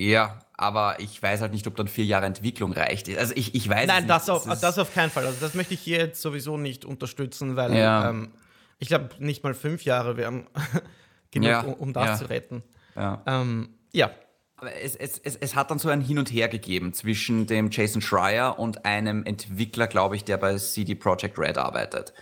[0.00, 3.08] Ja, aber ich weiß halt nicht, ob dann vier Jahre Entwicklung reicht.
[3.16, 4.10] Also ich, ich weiß Nein, nicht.
[4.10, 5.26] das auf, das auf keinen Fall.
[5.26, 8.10] Also das möchte ich hier jetzt sowieso nicht unterstützen, weil ja.
[8.10, 8.32] ähm,
[8.78, 10.46] ich glaube, nicht mal fünf Jahre wären
[11.30, 12.16] genug, ja, um, um, das ja.
[12.16, 12.62] zu retten.
[12.96, 13.22] Ja.
[13.26, 14.10] Ähm, ja.
[14.56, 17.70] Aber es, es, es, es, hat dann so ein Hin und Her gegeben zwischen dem
[17.70, 22.12] Jason Schreier und einem Entwickler, glaube ich, der bei CD Projekt Red arbeitet.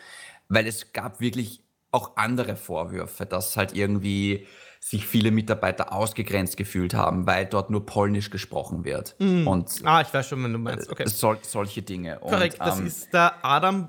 [0.51, 4.47] Weil es gab wirklich auch andere Vorwürfe, dass halt irgendwie
[4.81, 9.15] sich viele Mitarbeiter ausgegrenzt gefühlt haben, weil dort nur Polnisch gesprochen wird.
[9.19, 9.47] Mhm.
[9.47, 10.91] Und ah, ich weiß schon, wenn du meinst.
[10.91, 11.07] Okay.
[11.07, 12.19] Sol solche Dinge.
[12.21, 13.89] Korrekt, Und, das ähm, ist der Adam,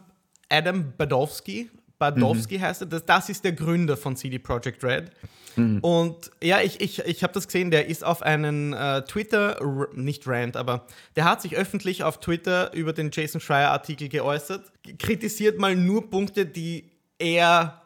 [0.49, 1.69] Adam Badowski.
[1.97, 2.61] Badowski mhm.
[2.61, 2.87] heißt er.
[2.87, 5.11] Das, das ist der Gründer von CD Projekt Red.
[5.55, 5.79] Mhm.
[5.79, 9.59] Und ja, ich, ich, ich habe das gesehen, der ist auf einen äh, Twitter,
[9.93, 10.85] nicht Rant, aber
[11.15, 16.45] der hat sich öffentlich auf Twitter über den Jason Schreier-Artikel geäußert, kritisiert mal nur Punkte,
[16.45, 17.81] die er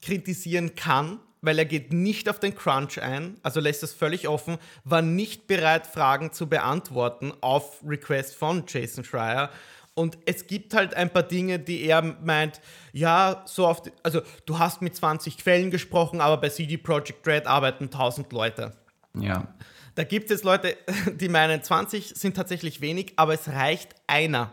[0.00, 4.58] kritisieren kann weil er geht nicht auf den Crunch ein, also lässt es völlig offen,
[4.84, 9.50] war nicht bereit, Fragen zu beantworten auf Request von Jason Schreier.
[9.98, 12.60] Und es gibt halt ein paar Dinge, die er meint,
[12.92, 17.46] ja, so oft, also du hast mit 20 Quellen gesprochen, aber bei CD Projekt Red
[17.46, 18.76] arbeiten 1000 Leute.
[19.14, 19.48] Ja.
[19.94, 20.76] Da gibt es Leute,
[21.14, 24.52] die meinen, 20 sind tatsächlich wenig, aber es reicht einer.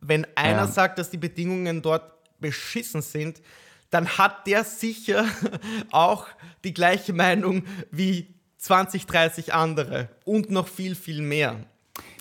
[0.00, 0.66] Wenn einer ja.
[0.68, 3.42] sagt, dass die Bedingungen dort beschissen sind,
[3.90, 5.24] dann hat der sicher
[5.90, 6.28] auch
[6.62, 11.66] die gleiche Meinung wie 20, 30 andere und noch viel, viel mehr.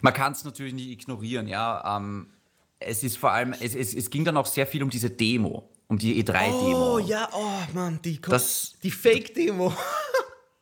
[0.01, 1.97] Man kann es natürlich nicht ignorieren, ja.
[1.97, 2.31] Ähm,
[2.79, 5.69] es ist vor allem, es, es, es ging dann auch sehr viel um diese Demo,
[5.87, 6.95] um die E3-Demo.
[6.95, 8.19] Oh ja, oh Mann, die,
[8.83, 9.73] die Fake-Demo.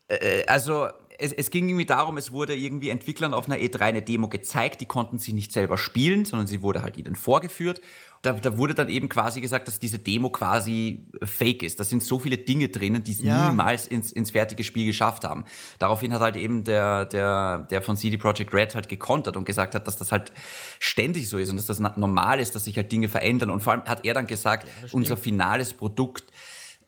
[0.10, 3.80] Äh, äh, also es, es, ging irgendwie darum, es wurde irgendwie Entwicklern auf einer E3
[3.80, 7.80] eine Demo gezeigt, die konnten sie nicht selber spielen, sondern sie wurde halt ihnen vorgeführt
[8.24, 11.78] da, da, wurde dann eben quasi gesagt, dass diese Demo quasi fake ist.
[11.80, 13.50] Da sind so viele Dinge drinnen, die es ja.
[13.50, 15.44] niemals ins, ins fertige Spiel geschafft haben.
[15.78, 19.76] Daraufhin hat halt eben der, der, der von CD Projekt Red halt gekontert und gesagt
[19.76, 20.32] hat, dass das halt
[20.80, 23.50] ständig so ist und dass das normal ist, dass sich halt Dinge verändern.
[23.50, 26.32] Und vor allem hat er dann gesagt, ja, unser finales Produkt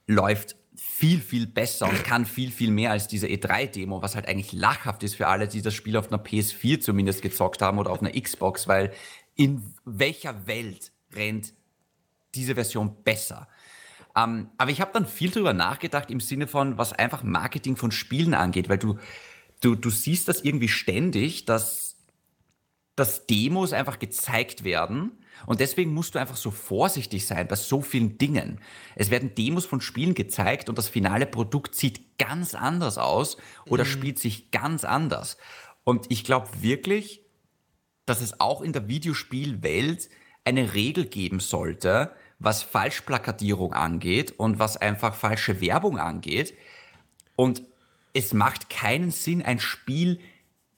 [0.08, 4.54] läuft viel, viel besser und kann viel, viel mehr als diese E3-Demo, was halt eigentlich
[4.54, 8.02] lachhaft ist für alle, die das Spiel auf einer PS4 zumindest gezockt haben oder auf
[8.02, 8.94] einer Xbox, weil
[9.36, 11.54] in welcher Welt rennt
[12.36, 13.48] diese Version besser.
[14.16, 17.92] Ähm, aber ich habe dann viel darüber nachgedacht im Sinne von, was einfach Marketing von
[17.92, 18.98] Spielen angeht, weil du,
[19.62, 21.98] du, du siehst das irgendwie ständig, dass,
[22.96, 25.12] dass Demos einfach gezeigt werden.
[25.46, 28.62] Und deswegen musst du einfach so vorsichtig sein bei so vielen Dingen.
[28.96, 33.36] Es werden Demos von Spielen gezeigt und das finale Produkt sieht ganz anders aus
[33.68, 33.90] oder mhm.
[33.90, 35.38] spielt sich ganz anders.
[35.84, 37.22] Und ich glaube wirklich,
[38.06, 40.10] dass es auch in der Videospielwelt
[40.46, 46.54] eine Regel geben sollte, was Falschplakatierung angeht und was einfach falsche Werbung angeht.
[47.36, 47.64] Und
[48.14, 50.20] es macht keinen Sinn, ein Spiel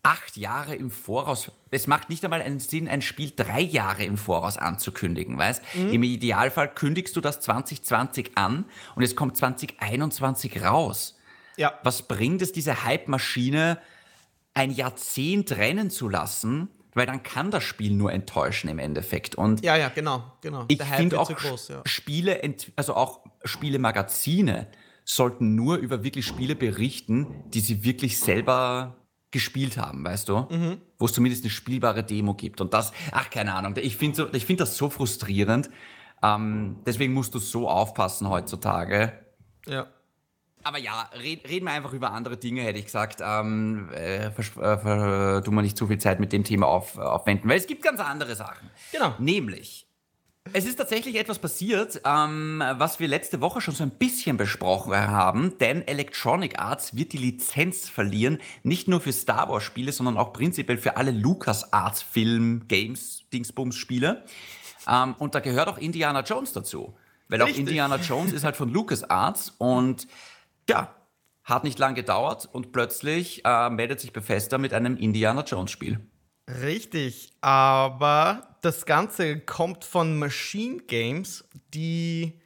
[0.08, 4.18] acht Jahre im Voraus, es macht nicht einmal einen Sinn, ein Spiel drei Jahre im
[4.18, 5.62] Voraus anzukündigen, weißt?
[5.76, 5.90] Mhm.
[5.90, 11.18] Im Idealfall kündigst du das 2020 an und es kommt 2021 raus.
[11.58, 11.78] Ja.
[11.84, 13.80] Was bringt es, diese Hype-Maschine
[14.54, 19.36] ein Jahrzehnt rennen zu lassen, weil dann kann das Spiel nur enttäuschen im Endeffekt.
[19.36, 20.66] Und ja, ja, genau, genau.
[20.68, 21.82] Ich finde auch groß, ja.
[21.86, 22.42] Spiele,
[22.76, 24.68] also auch Spielemagazine
[25.06, 28.98] sollten nur über wirklich Spiele berichten, die sie wirklich selber
[29.32, 30.48] gespielt haben, weißt du?
[30.50, 30.82] Mhm.
[30.98, 32.60] Wo es zumindest eine spielbare Demo gibt.
[32.60, 35.70] Und das, ach, keine Ahnung, ich finde so, find das so frustrierend.
[36.24, 39.14] Ähm, deswegen musst du so aufpassen heutzutage.
[39.68, 39.88] Ja
[40.64, 43.22] aber ja, red, reden wir einfach über andere Dinge, hätte ich gesagt.
[43.22, 47.58] Ähm, äh, äh, tun wir nicht zu viel Zeit mit dem Thema auf, aufwenden, weil
[47.58, 48.70] es gibt ganz andere Sachen.
[48.92, 49.16] Genau.
[49.20, 49.88] Nämlich,
[50.54, 54.96] es ist tatsächlich etwas passiert, ähm, was wir letzte Woche schon so ein bisschen besprochen
[54.96, 60.18] haben, denn Electronic Arts wird die Lizenz verlieren, nicht nur für Star Wars Spiele, sondern
[60.18, 64.24] auch prinzipiell für alle Lucas Arts Film, Games, Dingsbums Spiele.
[64.88, 66.96] Ähm, und da gehört auch Indiana Jones dazu.
[67.30, 67.58] Weil Richtig.
[67.58, 70.08] auch Indiana Jones ist halt von Lucas Arts und
[70.70, 70.96] ja,
[71.44, 76.00] hat nicht lang gedauert und plötzlich äh, meldet sich Bethesda mit einem Indiana Jones Spiel.
[76.62, 82.40] Richtig, aber das Ganze kommt von Machine Games, die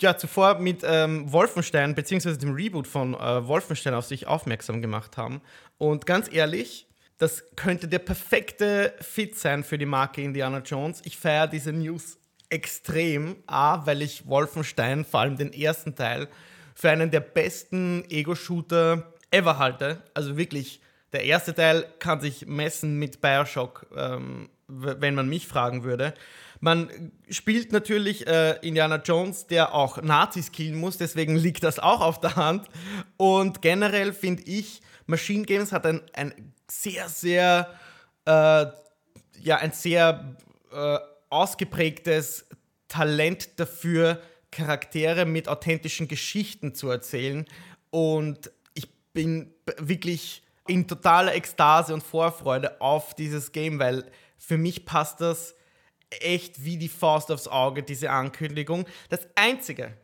[0.00, 2.36] ja zuvor mit ähm, Wolfenstein bzw.
[2.36, 5.40] dem Reboot von äh, Wolfenstein auf sich aufmerksam gemacht haben.
[5.76, 6.88] Und ganz ehrlich,
[7.18, 11.00] das könnte der perfekte Fit sein für die Marke Indiana Jones.
[11.04, 13.36] Ich feiere diese News extrem.
[13.46, 16.28] A, weil ich Wolfenstein, vor allem den ersten Teil,
[16.78, 20.00] für einen der besten Ego-Shooter ever halte.
[20.14, 20.80] Also wirklich,
[21.12, 26.14] der erste Teil kann sich messen mit Bioshock, ähm, wenn man mich fragen würde.
[26.60, 32.00] Man spielt natürlich äh, Indiana Jones, der auch Nazis killen muss, deswegen liegt das auch
[32.00, 32.68] auf der Hand.
[33.16, 37.74] Und generell finde ich, Machine Games hat ein, ein sehr, sehr,
[38.24, 38.66] äh,
[39.40, 40.36] ja, ein sehr
[40.72, 42.46] äh, ausgeprägtes
[42.86, 47.46] Talent dafür, Charaktere mit authentischen Geschichten zu erzählen.
[47.90, 54.04] Und ich bin wirklich in totaler Ekstase und Vorfreude auf dieses Game, weil
[54.36, 55.54] für mich passt das
[56.10, 58.86] echt wie die Faust aufs Auge, diese Ankündigung.
[59.08, 59.94] Das Einzige,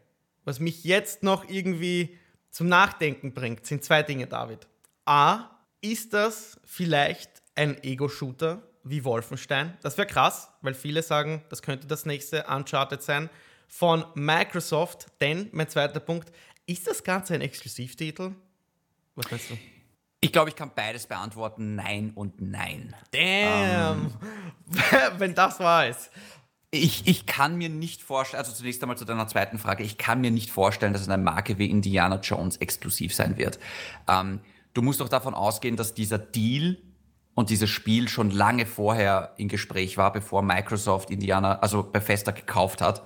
[0.44, 2.18] was mich jetzt noch irgendwie
[2.50, 4.66] zum Nachdenken bringt, sind zwei Dinge, David.
[5.04, 9.76] A, ist das vielleicht ein Ego-Shooter wie Wolfenstein?
[9.82, 13.30] Das wäre krass, weil viele sagen, das könnte das nächste Uncharted sein
[13.68, 15.06] von Microsoft.
[15.20, 16.32] Denn, mein zweiter Punkt,
[16.66, 18.32] ist das Ganze ein Exklusivtitel?
[19.14, 19.58] Was meinst du?
[20.20, 22.94] Ich glaube, ich kann beides beantworten, nein und nein.
[23.10, 24.12] Damn, ähm,
[25.18, 26.10] wenn das wahr ist.
[26.70, 30.22] Ich, ich kann mir nicht vorstellen, also zunächst einmal zu deiner zweiten Frage, ich kann
[30.22, 33.58] mir nicht vorstellen, dass es eine Marke wie Indiana Jones exklusiv sein wird.
[34.08, 34.40] Ähm,
[34.72, 36.78] du musst doch davon ausgehen, dass dieser Deal
[37.34, 42.80] und dieses Spiel schon lange vorher in Gespräch war, bevor Microsoft Indiana, also Bethesda gekauft
[42.80, 43.04] hat.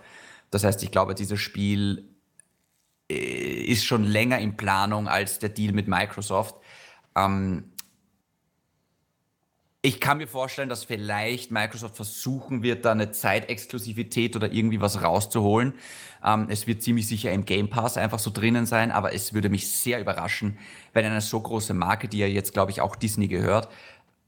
[0.50, 2.08] Das heißt, ich glaube, dieses Spiel
[3.10, 6.56] äh, ist schon länger in Planung als der Deal mit Microsoft.
[7.16, 7.72] Ähm,
[9.80, 15.02] ich kann mir vorstellen, dass vielleicht Microsoft versuchen wird, da eine Zeitexklusivität oder irgendwie was
[15.02, 15.74] rauszuholen.
[16.24, 19.48] Ähm, es wird ziemlich sicher im Game Pass einfach so drinnen sein, aber es würde
[19.48, 20.58] mich sehr überraschen,
[20.94, 23.68] wenn eine so große Marke, die ja jetzt, glaube ich, auch Disney gehört,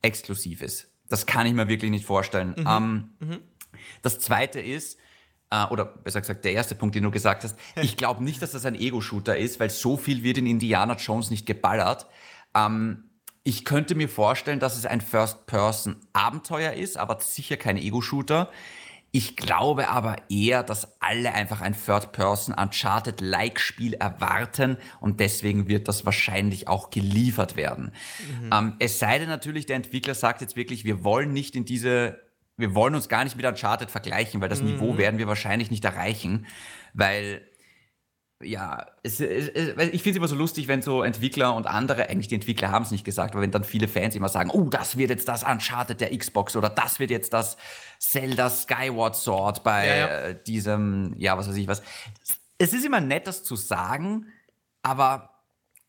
[0.03, 0.89] exklusiv ist.
[1.09, 2.55] Das kann ich mir wirklich nicht vorstellen.
[2.57, 2.67] Mhm.
[2.69, 3.39] Ähm, mhm.
[4.03, 4.99] Das zweite ist,
[5.51, 8.53] äh, oder besser gesagt, der erste Punkt, den du gesagt hast, ich glaube nicht, dass
[8.53, 12.07] das ein Ego-Shooter ist, weil so viel wird in Indiana Jones nicht geballert.
[12.55, 13.05] Ähm,
[13.43, 18.51] ich könnte mir vorstellen, dass es ein First-Person-Abenteuer ist, aber sicher kein Ego-Shooter.
[19.13, 26.69] Ich glaube aber eher, dass alle einfach ein Third-Person-Uncharted-like-Spiel erwarten und deswegen wird das wahrscheinlich
[26.69, 27.91] auch geliefert werden.
[28.43, 28.51] Mhm.
[28.53, 32.21] Ähm, es sei denn natürlich, der Entwickler sagt jetzt wirklich, wir wollen nicht in diese,
[32.61, 34.73] wir wollen uns gar nicht mit Uncharted vergleichen, weil das mhm.
[34.73, 36.47] Niveau werden wir wahrscheinlich nicht erreichen,
[36.95, 37.43] weil
[38.43, 42.29] ja, es, es, ich finde es immer so lustig, wenn so Entwickler und andere, eigentlich
[42.29, 44.97] die Entwickler haben es nicht gesagt, aber wenn dann viele Fans immer sagen, oh, das
[44.97, 47.59] wird jetzt das Uncharted der Xbox oder das wird jetzt das
[47.99, 50.07] Zelda Skyward Sword bei ja, ja.
[50.07, 51.83] Äh, diesem, ja, was weiß ich was.
[52.57, 54.27] Es ist immer nett, das zu sagen,
[54.83, 55.31] aber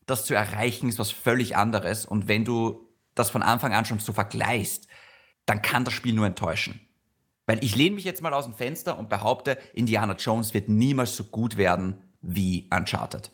[0.04, 3.98] das zu erreichen ist was völlig anderes und wenn du das von Anfang an schon
[3.98, 4.88] so vergleichst,
[5.46, 6.80] dann kann das Spiel nur enttäuschen.
[7.46, 11.16] Weil ich lehne mich jetzt mal aus dem Fenster und behaupte, Indiana Jones wird niemals
[11.16, 13.30] so gut werden wie Uncharted.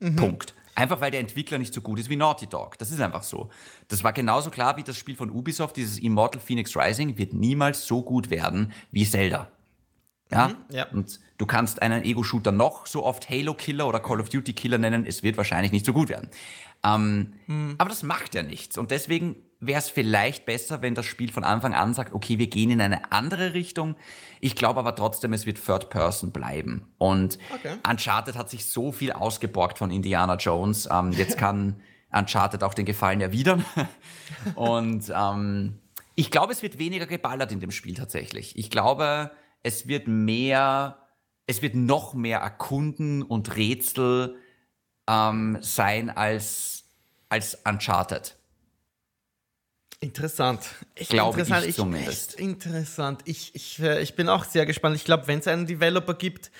[0.00, 0.16] Mhm.
[0.16, 0.54] Punkt.
[0.74, 2.78] Einfach weil der Entwickler nicht so gut ist wie Naughty Dog.
[2.78, 3.50] Das ist einfach so.
[3.88, 7.86] Das war genauso klar wie das Spiel von Ubisoft, dieses Immortal Phoenix Rising, wird niemals
[7.86, 9.50] so gut werden wie Zelda.
[10.30, 10.48] Ja?
[10.48, 10.88] Mhm, ja.
[10.88, 15.22] Und du kannst einen Ego-Shooter noch so oft Halo-Killer oder Call of Duty-Killer nennen, es
[15.22, 16.30] wird wahrscheinlich nicht so gut werden.
[16.82, 17.74] Ähm, mhm.
[17.76, 18.78] Aber das macht ja nichts.
[18.78, 22.48] Und deswegen wäre es vielleicht besser, wenn das Spiel von Anfang an sagt, okay, wir
[22.48, 23.96] gehen in eine andere Richtung.
[24.40, 26.92] Ich glaube aber trotzdem, es wird Third Person bleiben.
[26.98, 27.76] Und okay.
[27.88, 30.88] Uncharted hat sich so viel ausgeborgt von Indiana Jones.
[30.90, 31.80] Ähm, jetzt kann
[32.12, 33.64] Uncharted auch den Gefallen erwidern.
[34.56, 35.78] Und ähm,
[36.14, 38.58] ich glaube, es wird weniger geballert in dem Spiel tatsächlich.
[38.58, 39.30] Ich glaube,
[39.62, 40.98] es wird mehr,
[41.46, 44.36] es wird noch mehr erkunden und Rätsel
[45.08, 46.84] ähm, sein als,
[47.28, 48.36] als Uncharted.
[50.02, 50.68] Interessant.
[50.96, 51.66] Ich glaube interessant.
[51.68, 52.34] ich zumindest.
[52.34, 53.20] Interessant.
[53.24, 54.96] Ich, ich, äh, ich bin auch sehr gespannt.
[54.96, 56.50] Ich glaube, wenn es einen Developer gibt,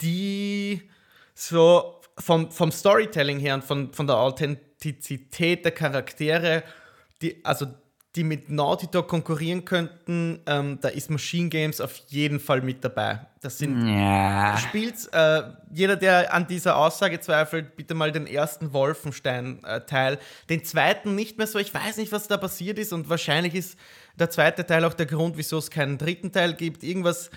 [0.00, 0.88] die
[1.34, 6.62] so vom, vom Storytelling her und von, von der Authentizität der Charaktere,
[7.20, 7.66] die, also
[8.14, 12.84] die mit Naughty Dog konkurrieren könnten, ähm, da ist Machine Games auf jeden Fall mit
[12.84, 13.20] dabei.
[13.40, 14.58] Das sind ja.
[14.58, 15.06] Spiels.
[15.06, 20.18] Äh, jeder, der an dieser Aussage zweifelt, bitte mal den ersten Wolfenstein-Teil.
[20.50, 21.58] den zweiten nicht mehr so.
[21.58, 23.78] Ich weiß nicht, was da passiert ist und wahrscheinlich ist
[24.18, 26.84] der zweite Teil auch der Grund, wieso es keinen dritten Teil gibt.
[26.84, 27.30] Irgendwas,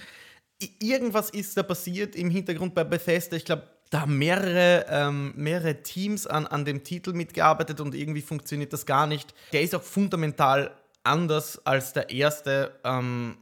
[0.80, 3.38] irgendwas ist da passiert im Hintergrund bei Bethesda.
[3.38, 3.64] Ich glaube,
[3.96, 8.86] da haben mehrere, ähm, mehrere Teams an, an dem Titel mitgearbeitet und irgendwie funktioniert das
[8.86, 9.34] gar nicht.
[9.54, 10.72] Der ist auch fundamental
[11.06, 12.78] anders als der erste.
[12.84, 13.38] Ähm,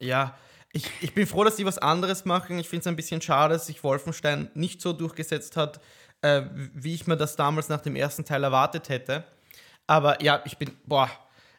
[0.00, 0.36] ja,
[0.72, 2.58] ich, ich bin froh, dass sie was anderes machen.
[2.58, 5.80] Ich finde es ein bisschen schade, dass sich Wolfenstein nicht so durchgesetzt hat,
[6.22, 6.42] äh,
[6.74, 9.22] wie ich mir das damals nach dem ersten Teil erwartet hätte.
[9.86, 11.08] Aber ja, ich bin, boah,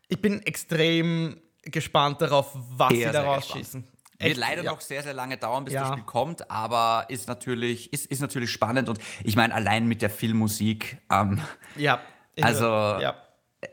[0.10, 3.88] ich bin extrem gespannt darauf, was sehr, sie da rausschießen.
[4.24, 4.72] Wird leider ja.
[4.72, 5.82] noch sehr, sehr lange dauern, bis ja.
[5.82, 10.02] das Spiel kommt, aber ist natürlich, ist, ist natürlich spannend und ich meine, allein mit
[10.02, 10.98] der Filmmusik.
[11.12, 11.42] Ähm,
[11.76, 12.02] ja.
[12.42, 13.16] Also, ja.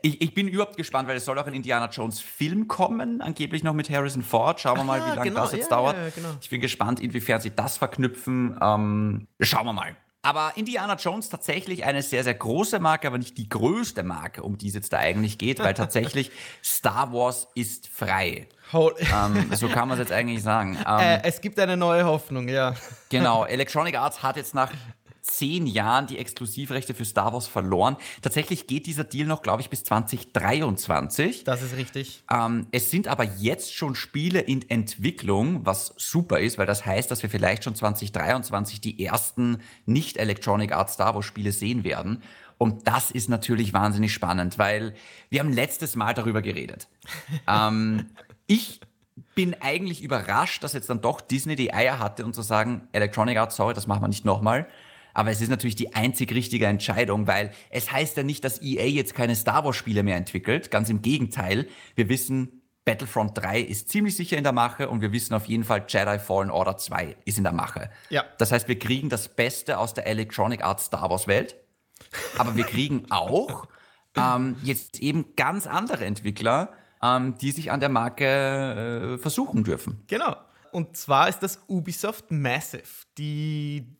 [0.01, 3.63] Ich, ich bin überhaupt gespannt, weil es soll auch ein Indiana Jones Film kommen, angeblich
[3.63, 4.59] noch mit Harrison Ford.
[4.59, 5.97] Schauen wir mal, Aha, wie lange genau, das jetzt dauert.
[6.15, 6.29] Genau.
[6.39, 8.57] Ich bin gespannt, inwiefern sie das verknüpfen.
[8.61, 9.97] Ähm, schauen wir mal.
[10.23, 14.57] Aber Indiana Jones tatsächlich eine sehr, sehr große Marke, aber nicht die größte Marke, um
[14.57, 16.31] die es jetzt da eigentlich geht, weil tatsächlich
[16.63, 18.47] Star Wars ist frei.
[18.99, 20.77] ähm, so kann man es jetzt eigentlich sagen.
[20.87, 22.75] Ähm, äh, es gibt eine neue Hoffnung, ja.
[23.09, 24.71] Genau, Electronic Arts hat jetzt nach
[25.21, 27.97] zehn Jahren die Exklusivrechte für Star Wars verloren.
[28.21, 31.43] Tatsächlich geht dieser Deal noch, glaube ich, bis 2023.
[31.43, 32.23] Das ist richtig.
[32.31, 37.09] Ähm, es sind aber jetzt schon Spiele in Entwicklung, was super ist, weil das heißt,
[37.11, 42.23] dass wir vielleicht schon 2023 die ersten nicht Electronic Arts Star Wars Spiele sehen werden.
[42.57, 44.93] Und das ist natürlich wahnsinnig spannend, weil
[45.29, 46.87] wir haben letztes Mal darüber geredet.
[47.47, 48.11] ähm,
[48.45, 48.79] ich
[49.33, 53.37] bin eigentlich überrascht, dass jetzt dann doch Disney die Eier hatte und zu sagen, Electronic
[53.37, 54.67] Arts, sorry, das machen wir nicht nochmal.
[55.13, 58.85] Aber es ist natürlich die einzig richtige Entscheidung, weil es heißt ja nicht, dass EA
[58.85, 60.71] jetzt keine Star Wars Spiele mehr entwickelt.
[60.71, 61.67] Ganz im Gegenteil.
[61.95, 65.63] Wir wissen, Battlefront 3 ist ziemlich sicher in der Mache und wir wissen auf jeden
[65.63, 67.91] Fall, Jedi Fallen Order 2 ist in der Mache.
[68.09, 68.25] Ja.
[68.37, 71.55] Das heißt, wir kriegen das Beste aus der Electronic Arts Star Wars Welt.
[72.37, 73.67] Aber wir kriegen auch
[74.17, 80.03] ähm, jetzt eben ganz andere Entwickler, ähm, die sich an der Marke äh, versuchen dürfen.
[80.07, 80.35] Genau.
[80.71, 83.05] Und zwar ist das Ubisoft Massive.
[83.17, 83.97] Die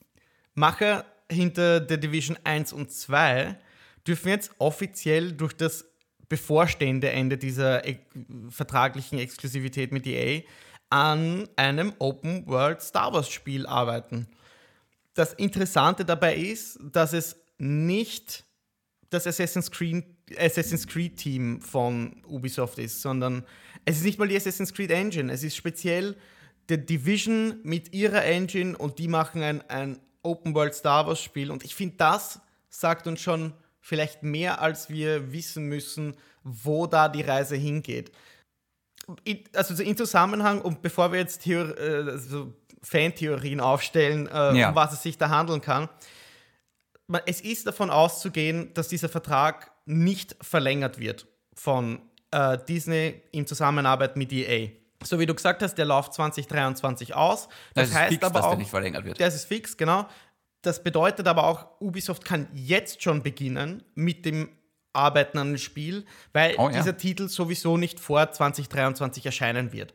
[0.53, 3.57] Macher hinter The Division 1 und 2
[4.05, 5.85] dürfen jetzt offiziell durch das
[6.27, 7.99] bevorstehende Ende dieser e
[8.49, 10.41] vertraglichen Exklusivität mit EA
[10.89, 14.27] an einem Open World Star Wars Spiel arbeiten.
[15.13, 18.45] Das Interessante dabei ist, dass es nicht
[19.09, 20.05] das Assassin's Creed,
[20.37, 23.45] Assassin's Creed Team von Ubisoft ist, sondern
[23.85, 25.31] es ist nicht mal die Assassin's Creed Engine.
[25.31, 26.15] Es ist speziell
[26.69, 31.51] The Division mit ihrer Engine und die machen ein, ein Open World Star Wars Spiel.
[31.51, 37.09] Und ich finde, das sagt uns schon vielleicht mehr, als wir wissen müssen, wo da
[37.09, 38.11] die Reise hingeht.
[39.53, 42.53] Also in Zusammenhang, und bevor wir jetzt Theor also
[42.83, 44.69] Fantheorien aufstellen, äh, ja.
[44.69, 45.89] um was es sich da handeln kann,
[47.25, 54.15] es ist davon auszugehen, dass dieser Vertrag nicht verlängert wird von äh, Disney in Zusammenarbeit
[54.15, 54.69] mit EA.
[55.03, 57.47] So wie du gesagt hast, der läuft 2023 aus.
[57.73, 59.19] Das, das heißt fix, aber dass auch, der nicht verlängert wird.
[59.19, 60.07] Das ist fix, genau.
[60.61, 64.49] Das bedeutet aber auch, Ubisoft kann jetzt schon beginnen mit dem
[64.93, 66.77] Arbeiten an dem Spiel, weil oh, ja.
[66.77, 69.93] dieser Titel sowieso nicht vor 2023 erscheinen wird.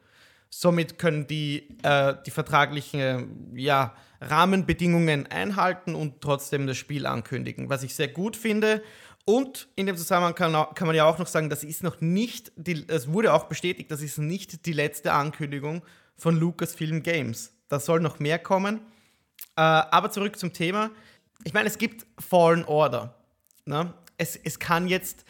[0.48, 7.82] Somit können die äh, die vertraglichen ja, Rahmenbedingungen einhalten und trotzdem das Spiel ankündigen, was
[7.82, 8.82] ich sehr gut finde.
[9.28, 12.52] Und in dem Zusammenhang kann, kann, man ja auch noch sagen, das ist noch nicht,
[12.88, 15.82] es wurde auch bestätigt, das ist nicht die letzte Ankündigung
[16.16, 17.52] von Lucasfilm Games.
[17.68, 18.80] Da soll noch mehr kommen.
[19.56, 20.90] Äh, aber zurück zum Thema.
[21.42, 23.16] Ich meine, es gibt Fallen Order.
[23.64, 23.92] Ne?
[24.16, 25.24] Es, es kann jetzt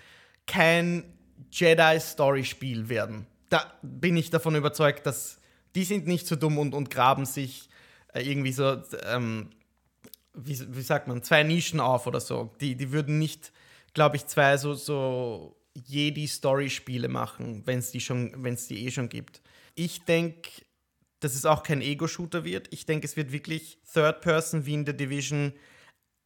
[0.47, 1.05] kein
[1.51, 3.27] Jedi-Story-Spiel werden.
[3.49, 5.39] Da bin ich davon überzeugt, dass
[5.75, 7.71] die sind nicht so dumm und, und graben sich
[8.13, 9.51] äh, irgendwie so, ähm,
[10.35, 12.55] wie, wie sagt man, zwei Nischen auf oder so.
[12.61, 13.53] Die, die würden nicht
[13.97, 19.41] glaube ich, zwei so, so Jedi-Story-Spiele machen, wenn es die, die eh schon gibt.
[19.75, 20.51] Ich denke,
[21.21, 22.71] dass es auch kein Ego-Shooter wird.
[22.75, 25.55] Ich denke, es wird wirklich Third Person wie in The Division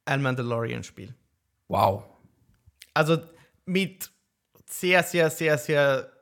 [0.05, 1.15] ein Mandalorian-Spiel.
[1.69, 2.03] Wow.
[2.93, 3.19] Also
[3.67, 4.11] mit
[4.69, 6.13] sehr, sehr, sehr, sehr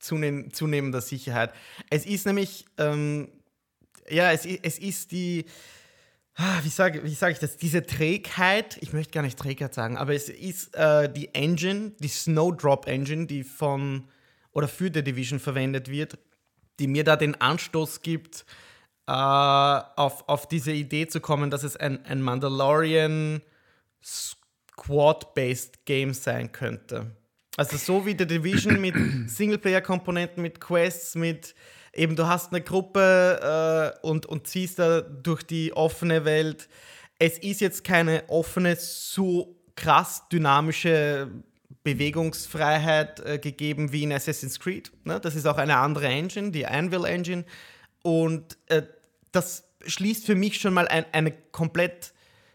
[0.00, 1.54] zunehm zunehmender Sicherheit.
[1.88, 3.30] Es ist nämlich, ähm,
[4.10, 5.44] ja, es, es ist die
[6.62, 10.14] wie sage wie sag ich das, diese Trägheit, ich möchte gar nicht Trägheit sagen, aber
[10.14, 14.08] es ist äh, die Engine, die Snowdrop Engine, die von
[14.52, 16.18] oder für The Division verwendet wird,
[16.78, 18.44] die mir da den Anstoß gibt,
[19.06, 23.42] äh, auf, auf diese Idee zu kommen, dass es ein, ein Mandalorian
[24.02, 27.14] Squad-based Game sein könnte.
[27.56, 28.94] Also so wie The Division mit
[29.30, 31.54] Singleplayer-Komponenten, mit Quests, mit
[31.94, 36.68] eben du hast eine Gruppe äh, und, und ziehst da durch die offene Welt.
[37.18, 41.30] Es ist jetzt keine offene, so krass dynamische
[41.82, 44.90] Bewegungsfreiheit äh, gegeben wie in Assassin's Creed.
[45.04, 45.20] Ne?
[45.20, 47.44] Das ist auch eine andere Engine, die Anvil Engine.
[48.02, 48.82] Und äh,
[49.32, 52.12] das schließt für mich schon mal ein, eine komplett,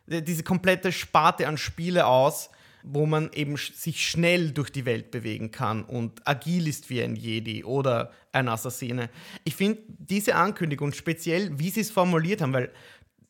[0.08, 2.50] diese komplette Sparte an Spiele aus,
[2.84, 7.16] wo man eben sich schnell durch die Welt bewegen kann und agil ist wie ein
[7.16, 9.10] Jedi oder ein Assassine.
[9.44, 12.72] Ich finde diese Ankündigung speziell, wie sie es formuliert haben, weil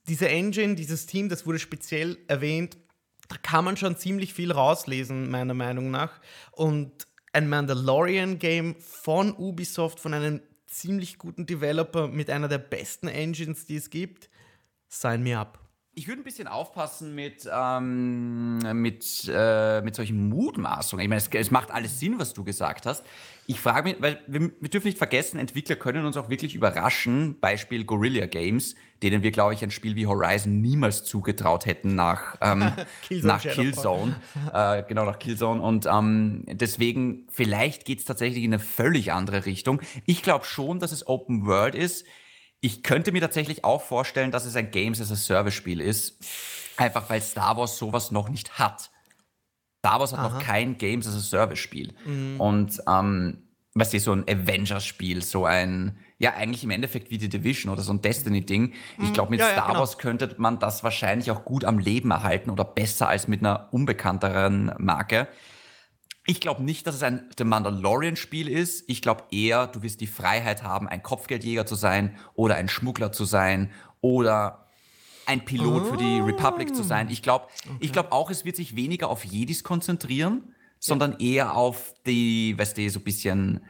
[0.07, 2.77] diese Engine, dieses Team, das wurde speziell erwähnt,
[3.27, 6.19] da kann man schon ziemlich viel rauslesen, meiner Meinung nach.
[6.51, 13.65] Und ein Mandalorian-Game von Ubisoft, von einem ziemlich guten Developer mit einer der besten Engines,
[13.65, 14.29] die es gibt,
[14.87, 15.68] sign me up.
[15.99, 21.03] Ich würde ein bisschen aufpassen mit, ähm, mit, äh, mit solchen Mutmaßungen.
[21.03, 23.03] Ich meine, es, es, macht alles Sinn, was du gesagt hast.
[23.47, 27.37] Ich frage mich, weil wir, wir, dürfen nicht vergessen, Entwickler können uns auch wirklich überraschen.
[27.41, 32.37] Beispiel Guerrilla Games, denen wir, glaube ich, ein Spiel wie Horizon niemals zugetraut hätten nach,
[32.39, 32.71] ähm,
[33.05, 34.15] Killzone nach Killzone.
[34.53, 35.61] äh, genau, nach Killzone.
[35.61, 39.81] Und ähm, deswegen, vielleicht geht es tatsächlich in eine völlig andere Richtung.
[40.05, 42.05] Ich glaube schon, dass es Open World ist.
[42.61, 46.17] Ich könnte mir tatsächlich auch vorstellen, dass es ein Games as a Service Spiel ist.
[46.77, 48.89] Einfach weil Star Wars sowas noch nicht hat.
[49.79, 50.29] Star Wars hat Aha.
[50.29, 51.93] noch kein Games as a Service Spiel.
[52.05, 52.39] Mhm.
[52.39, 53.43] Und ähm,
[53.75, 57.81] weißt du, so ein Avengers-Spiel, so ein, ja, eigentlich im Endeffekt wie die Division oder
[57.81, 58.73] so ein Destiny-Ding.
[58.97, 59.13] Ich mhm.
[59.13, 59.79] glaube, mit ja, Star ja, genau.
[59.79, 63.69] Wars könnte man das wahrscheinlich auch gut am Leben erhalten oder besser als mit einer
[63.71, 65.27] unbekannteren Marke.
[66.29, 68.83] Ich glaube nicht, dass es ein The Mandalorian-Spiel ist.
[68.87, 73.11] Ich glaube eher, du wirst die Freiheit haben, ein Kopfgeldjäger zu sein oder ein Schmuggler
[73.11, 74.67] zu sein oder
[75.25, 75.85] ein Pilot oh.
[75.85, 77.09] für die Republic zu sein.
[77.09, 77.77] Ich glaube okay.
[77.79, 81.17] ich auch, es wird sich weniger auf Jedis konzentrieren, sondern ja.
[81.19, 83.61] eher auf die, weißt du, so ein bisschen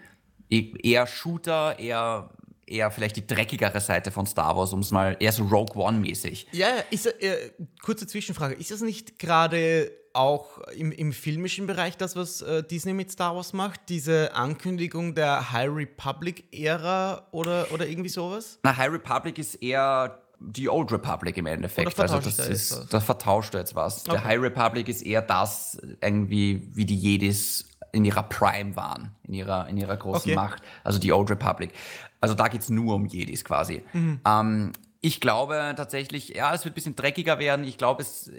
[0.50, 2.30] e-, eher Shooter, eher
[2.68, 6.48] eher vielleicht die dreckigere Seite von Star Wars, um es mal eher so Rogue One-mäßig.
[6.52, 7.52] Ja, ist, äh,
[7.82, 8.54] kurze Zwischenfrage.
[8.54, 13.36] Ist das nicht gerade auch im, im filmischen Bereich das, was äh, Disney mit Star
[13.36, 13.82] Wars macht?
[13.90, 18.60] Diese Ankündigung der High Republic-Ära oder, oder irgendwie sowas?
[18.64, 22.00] Na, High Republic ist eher die Old Republic im Endeffekt.
[22.00, 24.02] Also das ist, da vertauscht jetzt was.
[24.02, 24.12] Okay.
[24.12, 29.34] Der High Republic ist eher das irgendwie, wie die Jedis in ihrer Prime waren, in
[29.34, 30.36] ihrer, in ihrer großen okay.
[30.36, 30.64] Macht.
[30.84, 31.74] Also die Old Republic.
[32.22, 33.84] Also da geht es nur um Jedis quasi.
[33.94, 34.22] Mhm.
[34.26, 34.72] Ähm,
[35.02, 37.66] ich glaube tatsächlich, ja, es wird ein bisschen dreckiger werden.
[37.66, 38.32] Ich glaube, es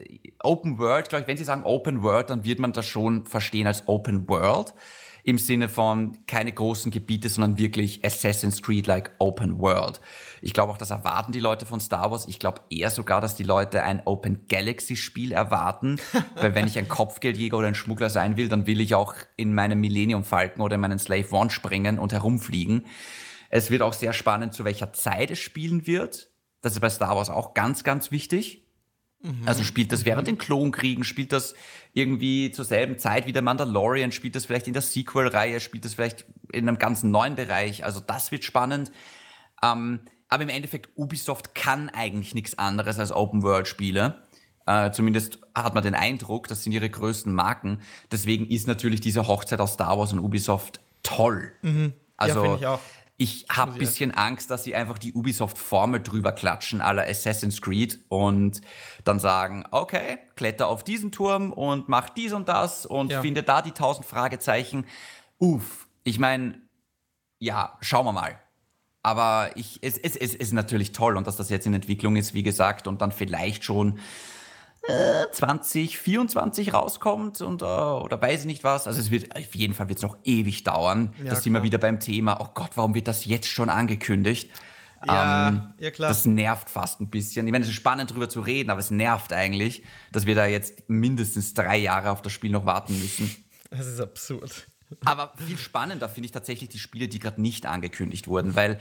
[0.43, 3.67] Open World, glaube ich, wenn Sie sagen Open World, dann wird man das schon verstehen
[3.67, 4.75] als Open World
[5.23, 10.01] im Sinne von keine großen Gebiete, sondern wirklich Assassin's Creed-like Open World.
[10.41, 12.27] Ich glaube auch, das erwarten die Leute von Star Wars.
[12.27, 16.01] Ich glaube eher sogar, dass die Leute ein Open Galaxy-Spiel erwarten.
[16.37, 19.55] weil wenn ich ein Kopfgeldjäger oder ein Schmuggler sein will, dann will ich auch in
[19.55, 22.87] meinen Millennium Falcon oder in meinen Slave One springen und herumfliegen.
[23.51, 26.30] Es wird auch sehr spannend, zu welcher Zeit es spielen wird.
[26.61, 28.65] Das ist bei Star Wars auch ganz, ganz wichtig.
[29.23, 29.43] Mhm.
[29.47, 31.55] Also spielt das während den Klonkriegen, spielt das
[31.93, 35.95] irgendwie zur selben Zeit wie der Mandalorian, spielt das vielleicht in der Sequel-Reihe, spielt das
[35.95, 37.85] vielleicht in einem ganz neuen Bereich.
[37.85, 38.91] Also das wird spannend.
[39.63, 44.23] Ähm, aber im Endeffekt, Ubisoft kann eigentlich nichts anderes als Open-World-Spiele.
[44.67, 47.81] Äh, zumindest hat man den Eindruck, das sind ihre größten Marken.
[48.13, 51.53] Deswegen ist natürlich diese Hochzeit aus Star Wars und Ubisoft toll.
[51.63, 51.93] Mhm.
[52.17, 52.79] Also ja,
[53.21, 57.99] ich habe ein bisschen Angst, dass sie einfach die Ubisoft-Formel drüber klatschen, aller Assassin's Creed,
[58.09, 58.63] und
[59.05, 63.21] dann sagen, okay, kletter auf diesen Turm und mach dies und das und ja.
[63.21, 64.87] finde da die tausend Fragezeichen.
[65.37, 66.63] Uff, ich meine,
[67.39, 68.41] ja, schauen wir mal.
[69.03, 72.33] Aber ich, es, es, es ist natürlich toll und dass das jetzt in Entwicklung ist,
[72.33, 73.99] wie gesagt, und dann vielleicht schon
[74.87, 78.87] 2024 äh, rauskommt und, äh, oder weiß ich nicht was.
[78.87, 81.15] Also es wird, auf jeden Fall wird es noch ewig dauern.
[81.19, 84.51] Ja, das sind wir wieder beim Thema, oh Gott, warum wird das jetzt schon angekündigt?
[85.07, 86.09] Ja, ähm, ja klar.
[86.09, 87.47] Das nervt fast ein bisschen.
[87.47, 90.47] Ich meine, es ist spannend darüber zu reden, aber es nervt eigentlich, dass wir da
[90.47, 93.35] jetzt mindestens drei Jahre auf das Spiel noch warten müssen.
[93.71, 94.67] Das ist absurd.
[95.05, 98.81] Aber viel spannender finde ich tatsächlich die Spiele, die gerade nicht angekündigt wurden, weil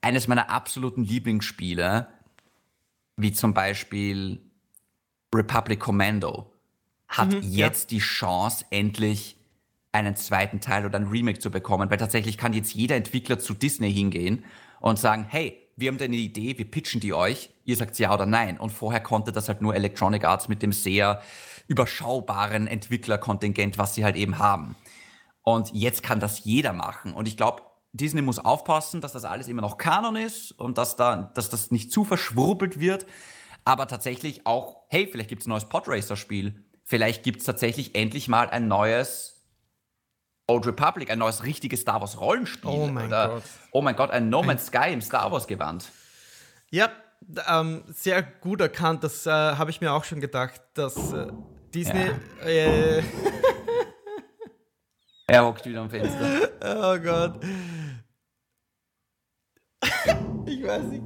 [0.00, 2.08] eines meiner absoluten Lieblingsspiele,
[3.16, 4.42] wie zum Beispiel
[5.34, 6.50] Republic Commando
[7.08, 7.96] hat mhm, jetzt ja.
[7.96, 9.36] die Chance, endlich
[9.92, 13.54] einen zweiten Teil oder ein Remake zu bekommen, weil tatsächlich kann jetzt jeder Entwickler zu
[13.54, 14.44] Disney hingehen
[14.80, 18.12] und sagen, hey, wir haben da eine Idee, wir pitchen die euch, ihr sagt ja
[18.12, 18.58] oder nein.
[18.58, 21.22] Und vorher konnte das halt nur Electronic Arts mit dem sehr
[21.66, 24.76] überschaubaren Entwicklerkontingent, was sie halt eben haben.
[25.42, 27.12] Und jetzt kann das jeder machen.
[27.12, 27.62] Und ich glaube,
[27.92, 31.70] Disney muss aufpassen, dass das alles immer noch Kanon ist und dass, da, dass das
[31.70, 33.06] nicht zu verschwurbelt wird
[33.64, 36.64] aber tatsächlich auch, hey, vielleicht gibt es ein neues Podracer-Spiel.
[36.84, 39.42] Vielleicht gibt es tatsächlich endlich mal ein neues
[40.46, 42.70] Old Republic, ein neues richtiges Star Wars Rollenspiel.
[42.70, 43.42] Oh mein oder, Gott.
[43.72, 45.90] Oh mein Gott, ein No Man's Sky im Star Wars Gewand.
[46.70, 46.90] Ja,
[47.48, 49.02] ähm, sehr gut erkannt.
[49.02, 51.28] Das äh, habe ich mir auch schon gedacht, dass äh,
[51.74, 52.10] Disney.
[52.42, 52.46] Ja.
[52.46, 52.98] Äh,
[55.26, 56.50] er hockt wieder am Fenster.
[56.66, 57.44] Oh Gott.
[60.46, 61.02] ich weiß nicht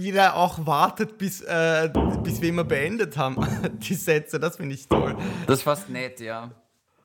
[0.00, 1.90] wie der auch wartet, bis, äh,
[2.22, 3.36] bis wir immer beendet haben,
[3.78, 4.40] die Sätze.
[4.40, 5.16] Das finde ich toll.
[5.46, 6.50] Das ist fast nett, ja.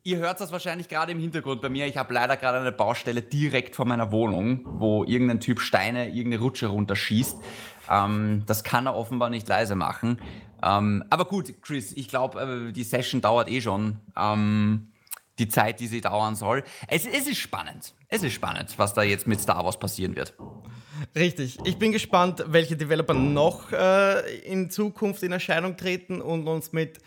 [0.04, 1.88] Ihr hört das wahrscheinlich gerade im Hintergrund bei mir.
[1.88, 6.40] Ich habe leider gerade eine Baustelle direkt vor meiner Wohnung, wo irgendein Typ Steine, irgendeine
[6.40, 7.38] Rutsche runterschießt.
[7.90, 10.22] Ähm, das kann er offenbar nicht leise machen.
[10.64, 14.00] Ähm, aber gut, Chris, ich glaube, äh, die Session dauert eh schon.
[14.16, 14.92] Ähm,
[15.40, 16.64] die Zeit, die sie dauern soll.
[16.88, 17.94] Es, es ist spannend.
[18.08, 20.34] Es ist spannend, was da jetzt mit Star Wars passieren wird.
[21.16, 21.58] Richtig.
[21.64, 27.00] Ich bin gespannt, welche Developer noch äh, in Zukunft in Erscheinung treten und uns mit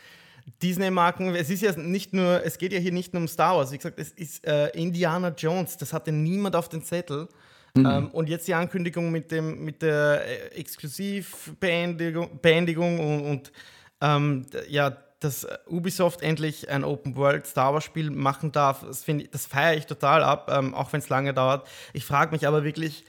[0.63, 1.35] Disney-Marken.
[1.35, 3.71] Es ist ja nicht nur, es geht ja hier nicht nur um Star Wars.
[3.71, 5.77] Wie gesagt, es ist äh, Indiana Jones.
[5.77, 7.29] Das hatte niemand auf den Zettel.
[7.75, 7.87] Mhm.
[7.87, 13.53] Ähm, und jetzt die Ankündigung mit, dem, mit der äh, Exklusivbeendigung und, und
[14.01, 19.47] ähm, ja, dass Ubisoft endlich ein Open World Star Wars Spiel machen darf, das, das
[19.47, 21.67] feiere ich total ab, ähm, auch wenn es lange dauert.
[21.93, 23.05] Ich frage mich aber wirklich,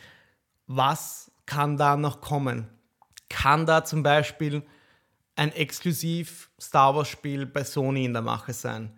[0.69, 2.69] was kann da noch kommen?
[3.27, 4.63] Kann da zum Beispiel
[5.35, 8.97] ein exklusiv Star Wars-Spiel bei Sony in der Mache sein.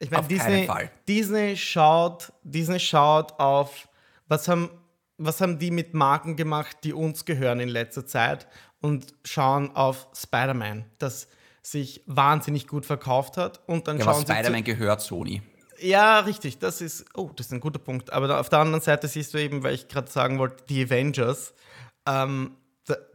[0.00, 0.68] Ich meine, Disney,
[1.06, 3.88] Disney schaut, Disney schaut auf,
[4.26, 4.68] was haben,
[5.16, 8.48] was haben die mit Marken gemacht, die uns gehören in letzter Zeit
[8.80, 11.28] und schauen auf Spider-Man, das
[11.62, 13.60] sich wahnsinnig gut verkauft hat.
[13.68, 15.40] Und dann ja, schauen Spider-Man gehört Sony.
[15.82, 16.58] Ja, richtig.
[16.58, 18.12] Das ist, oh, das ist ein guter Punkt.
[18.12, 21.54] Aber auf der anderen Seite siehst du eben, weil ich gerade sagen wollte, die Avengers
[22.06, 22.56] ähm,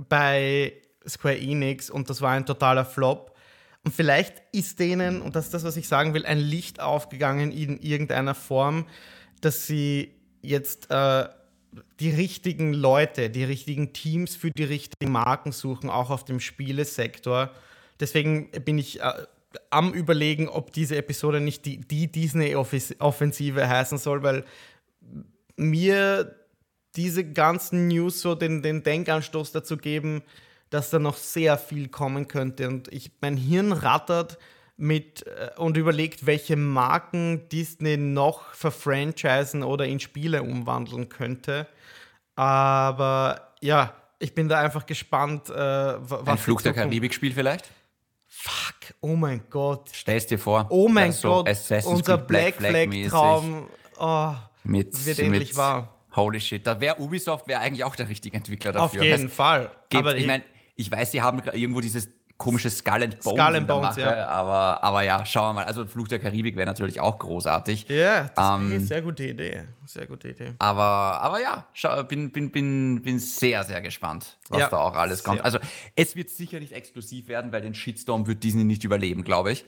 [0.10, 0.74] bei
[1.08, 3.36] Square Enix und das war ein totaler Flop.
[3.84, 7.52] Und vielleicht ist denen, und das ist das, was ich sagen will, ein Licht aufgegangen
[7.52, 8.86] in irgendeiner Form,
[9.40, 11.30] dass sie jetzt äh,
[12.02, 17.52] die richtigen Leute, die richtigen Teams für die richtigen Marken suchen, auch auf dem Spielesektor.
[18.00, 19.14] Deswegen bin ich äh,
[19.70, 24.46] am Überlegen, ob diese Episode nicht die, die Disney-Offensive heißen soll, weil
[25.56, 26.36] mir
[26.96, 30.24] diese ganzen News so den, den Denkanstoß dazu geben,
[30.70, 32.68] dass da noch sehr viel kommen könnte.
[32.68, 34.38] Und ich, mein Hirn rattert
[34.76, 41.68] mit äh, und überlegt, welche Marken Disney noch verfranchisen oder in Spiele umwandeln könnte.
[42.36, 45.50] Aber ja, ich bin da einfach gespannt.
[45.50, 47.72] Äh, was Ein Flug der Karibik-Spiel vielleicht?
[48.40, 49.90] Fuck, oh mein Gott.
[49.94, 50.68] Stell's dir vor.
[50.70, 53.68] Oh mein Gott, so unser Black Flag-Traum
[53.98, 54.34] oh,
[54.64, 55.98] wird endlich wahr.
[56.16, 59.02] Holy shit, da wäre Ubisoft wäre eigentlich auch der richtige Entwickler dafür.
[59.02, 59.72] Auf jeden das Fall.
[59.90, 60.44] Geht, aber ich meine,
[60.76, 64.28] ich weiß, sie haben irgendwo dieses komische Skull and Bones, Skull and Bones ja.
[64.28, 65.66] aber, aber ja, schauen wir mal.
[65.66, 67.88] Also Fluch der Karibik wäre natürlich auch großartig.
[67.90, 69.64] Ja, das ähm, ist sehr gute Idee.
[69.86, 70.54] Sehr gute Idee.
[70.60, 70.84] Aber,
[71.22, 75.24] aber ja, schau, bin, bin, bin, bin sehr, sehr gespannt, was ja, da auch alles
[75.24, 75.42] kommt.
[75.42, 75.60] Also
[75.96, 79.66] es wird sicher nicht exklusiv werden, weil den Shitstorm wird Disney nicht überleben, glaube ich.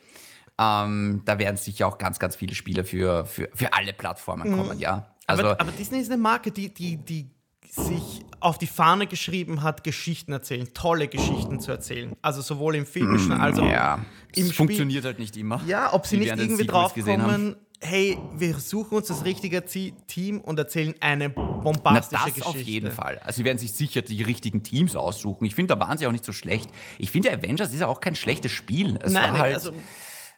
[0.59, 4.57] Ähm, da werden sicher auch ganz, ganz viele Spiele für, für, für alle Plattformen mhm.
[4.57, 5.15] kommen, ja.
[5.25, 7.29] Also, aber, aber Disney ist eine Marke, die, die, die
[7.69, 12.15] sich auf die Fahne geschrieben hat, Geschichten erzählen, tolle Geschichten zu erzählen.
[12.21, 13.95] Also sowohl im Filmischen mm, als auch ja.
[14.35, 14.53] im Spiel.
[14.53, 15.61] funktioniert halt nicht immer.
[15.67, 20.93] Ja, ob sie nicht irgendwie draufkommen, hey, wir suchen uns das richtige Team und erzählen
[20.99, 22.49] eine bombastische Na, das Geschichte.
[22.49, 23.19] auf jeden Fall.
[23.19, 25.45] Also sie werden sich sicher die richtigen Teams aussuchen.
[25.45, 26.69] Ich finde, da waren sie auch nicht so schlecht.
[26.97, 28.99] Ich finde, Avengers ist ja auch kein schlechtes Spiel.
[29.01, 29.71] Es Nein, war halt, also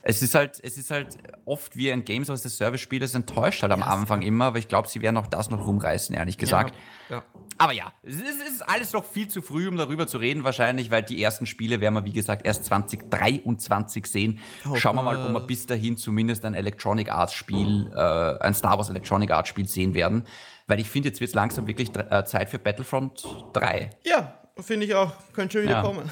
[0.03, 3.13] es ist halt, es ist halt oft wie ein Games as a Service Spiel, das
[3.13, 6.37] enttäuscht halt am Anfang immer, aber ich glaube, sie werden auch das noch rumreißen, ehrlich
[6.37, 6.75] gesagt.
[7.09, 7.23] Ja, ja.
[7.57, 10.43] Aber ja, es ist, es ist, alles noch viel zu früh, um darüber zu reden,
[10.43, 14.39] wahrscheinlich, weil die ersten Spiele werden wir, wie gesagt, erst 2023 sehen.
[14.67, 17.99] Oh, Schauen wir mal, ob wir bis dahin zumindest ein Electronic Arts Spiel, äh,
[18.39, 20.25] ein Star Wars Electronic Arts Spiel sehen werden.
[20.65, 23.91] Weil ich finde, jetzt wird es langsam wirklich äh, Zeit für Battlefront 3.
[24.05, 25.11] Ja, Finde ich auch.
[25.33, 25.81] Könnte schon wieder ja.
[25.81, 26.11] kommen.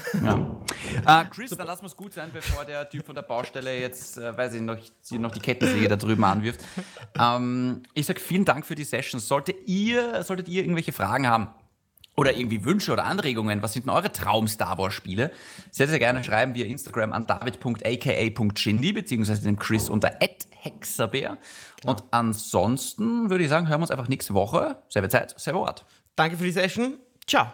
[1.04, 1.22] Ja.
[1.22, 4.36] Äh, Chris, dann lass uns gut sein, bevor der Typ von der Baustelle jetzt, äh,
[4.36, 4.78] weiß ich noch,
[5.12, 6.60] noch die Kettensäge da drüben anwirft.
[7.18, 9.20] Ähm, ich sage vielen Dank für die Session.
[9.20, 11.48] Sollte ihr, solltet ihr irgendwelche Fragen haben,
[12.16, 15.30] oder irgendwie Wünsche oder Anregungen, was sind denn eure Traum-Star Wars-Spiele?
[15.70, 20.12] Sehr, sehr gerne schreiben via Instagram an david.aka.shindy beziehungsweise dem Chris unter
[20.50, 21.38] hexabeer.
[21.84, 24.82] Und ansonsten würde ich sagen, hören wir uns einfach nächste Woche.
[24.88, 25.86] Selbe Zeit, selbe Ort.
[26.14, 26.98] Danke für die Session.
[27.26, 27.46] Ciao.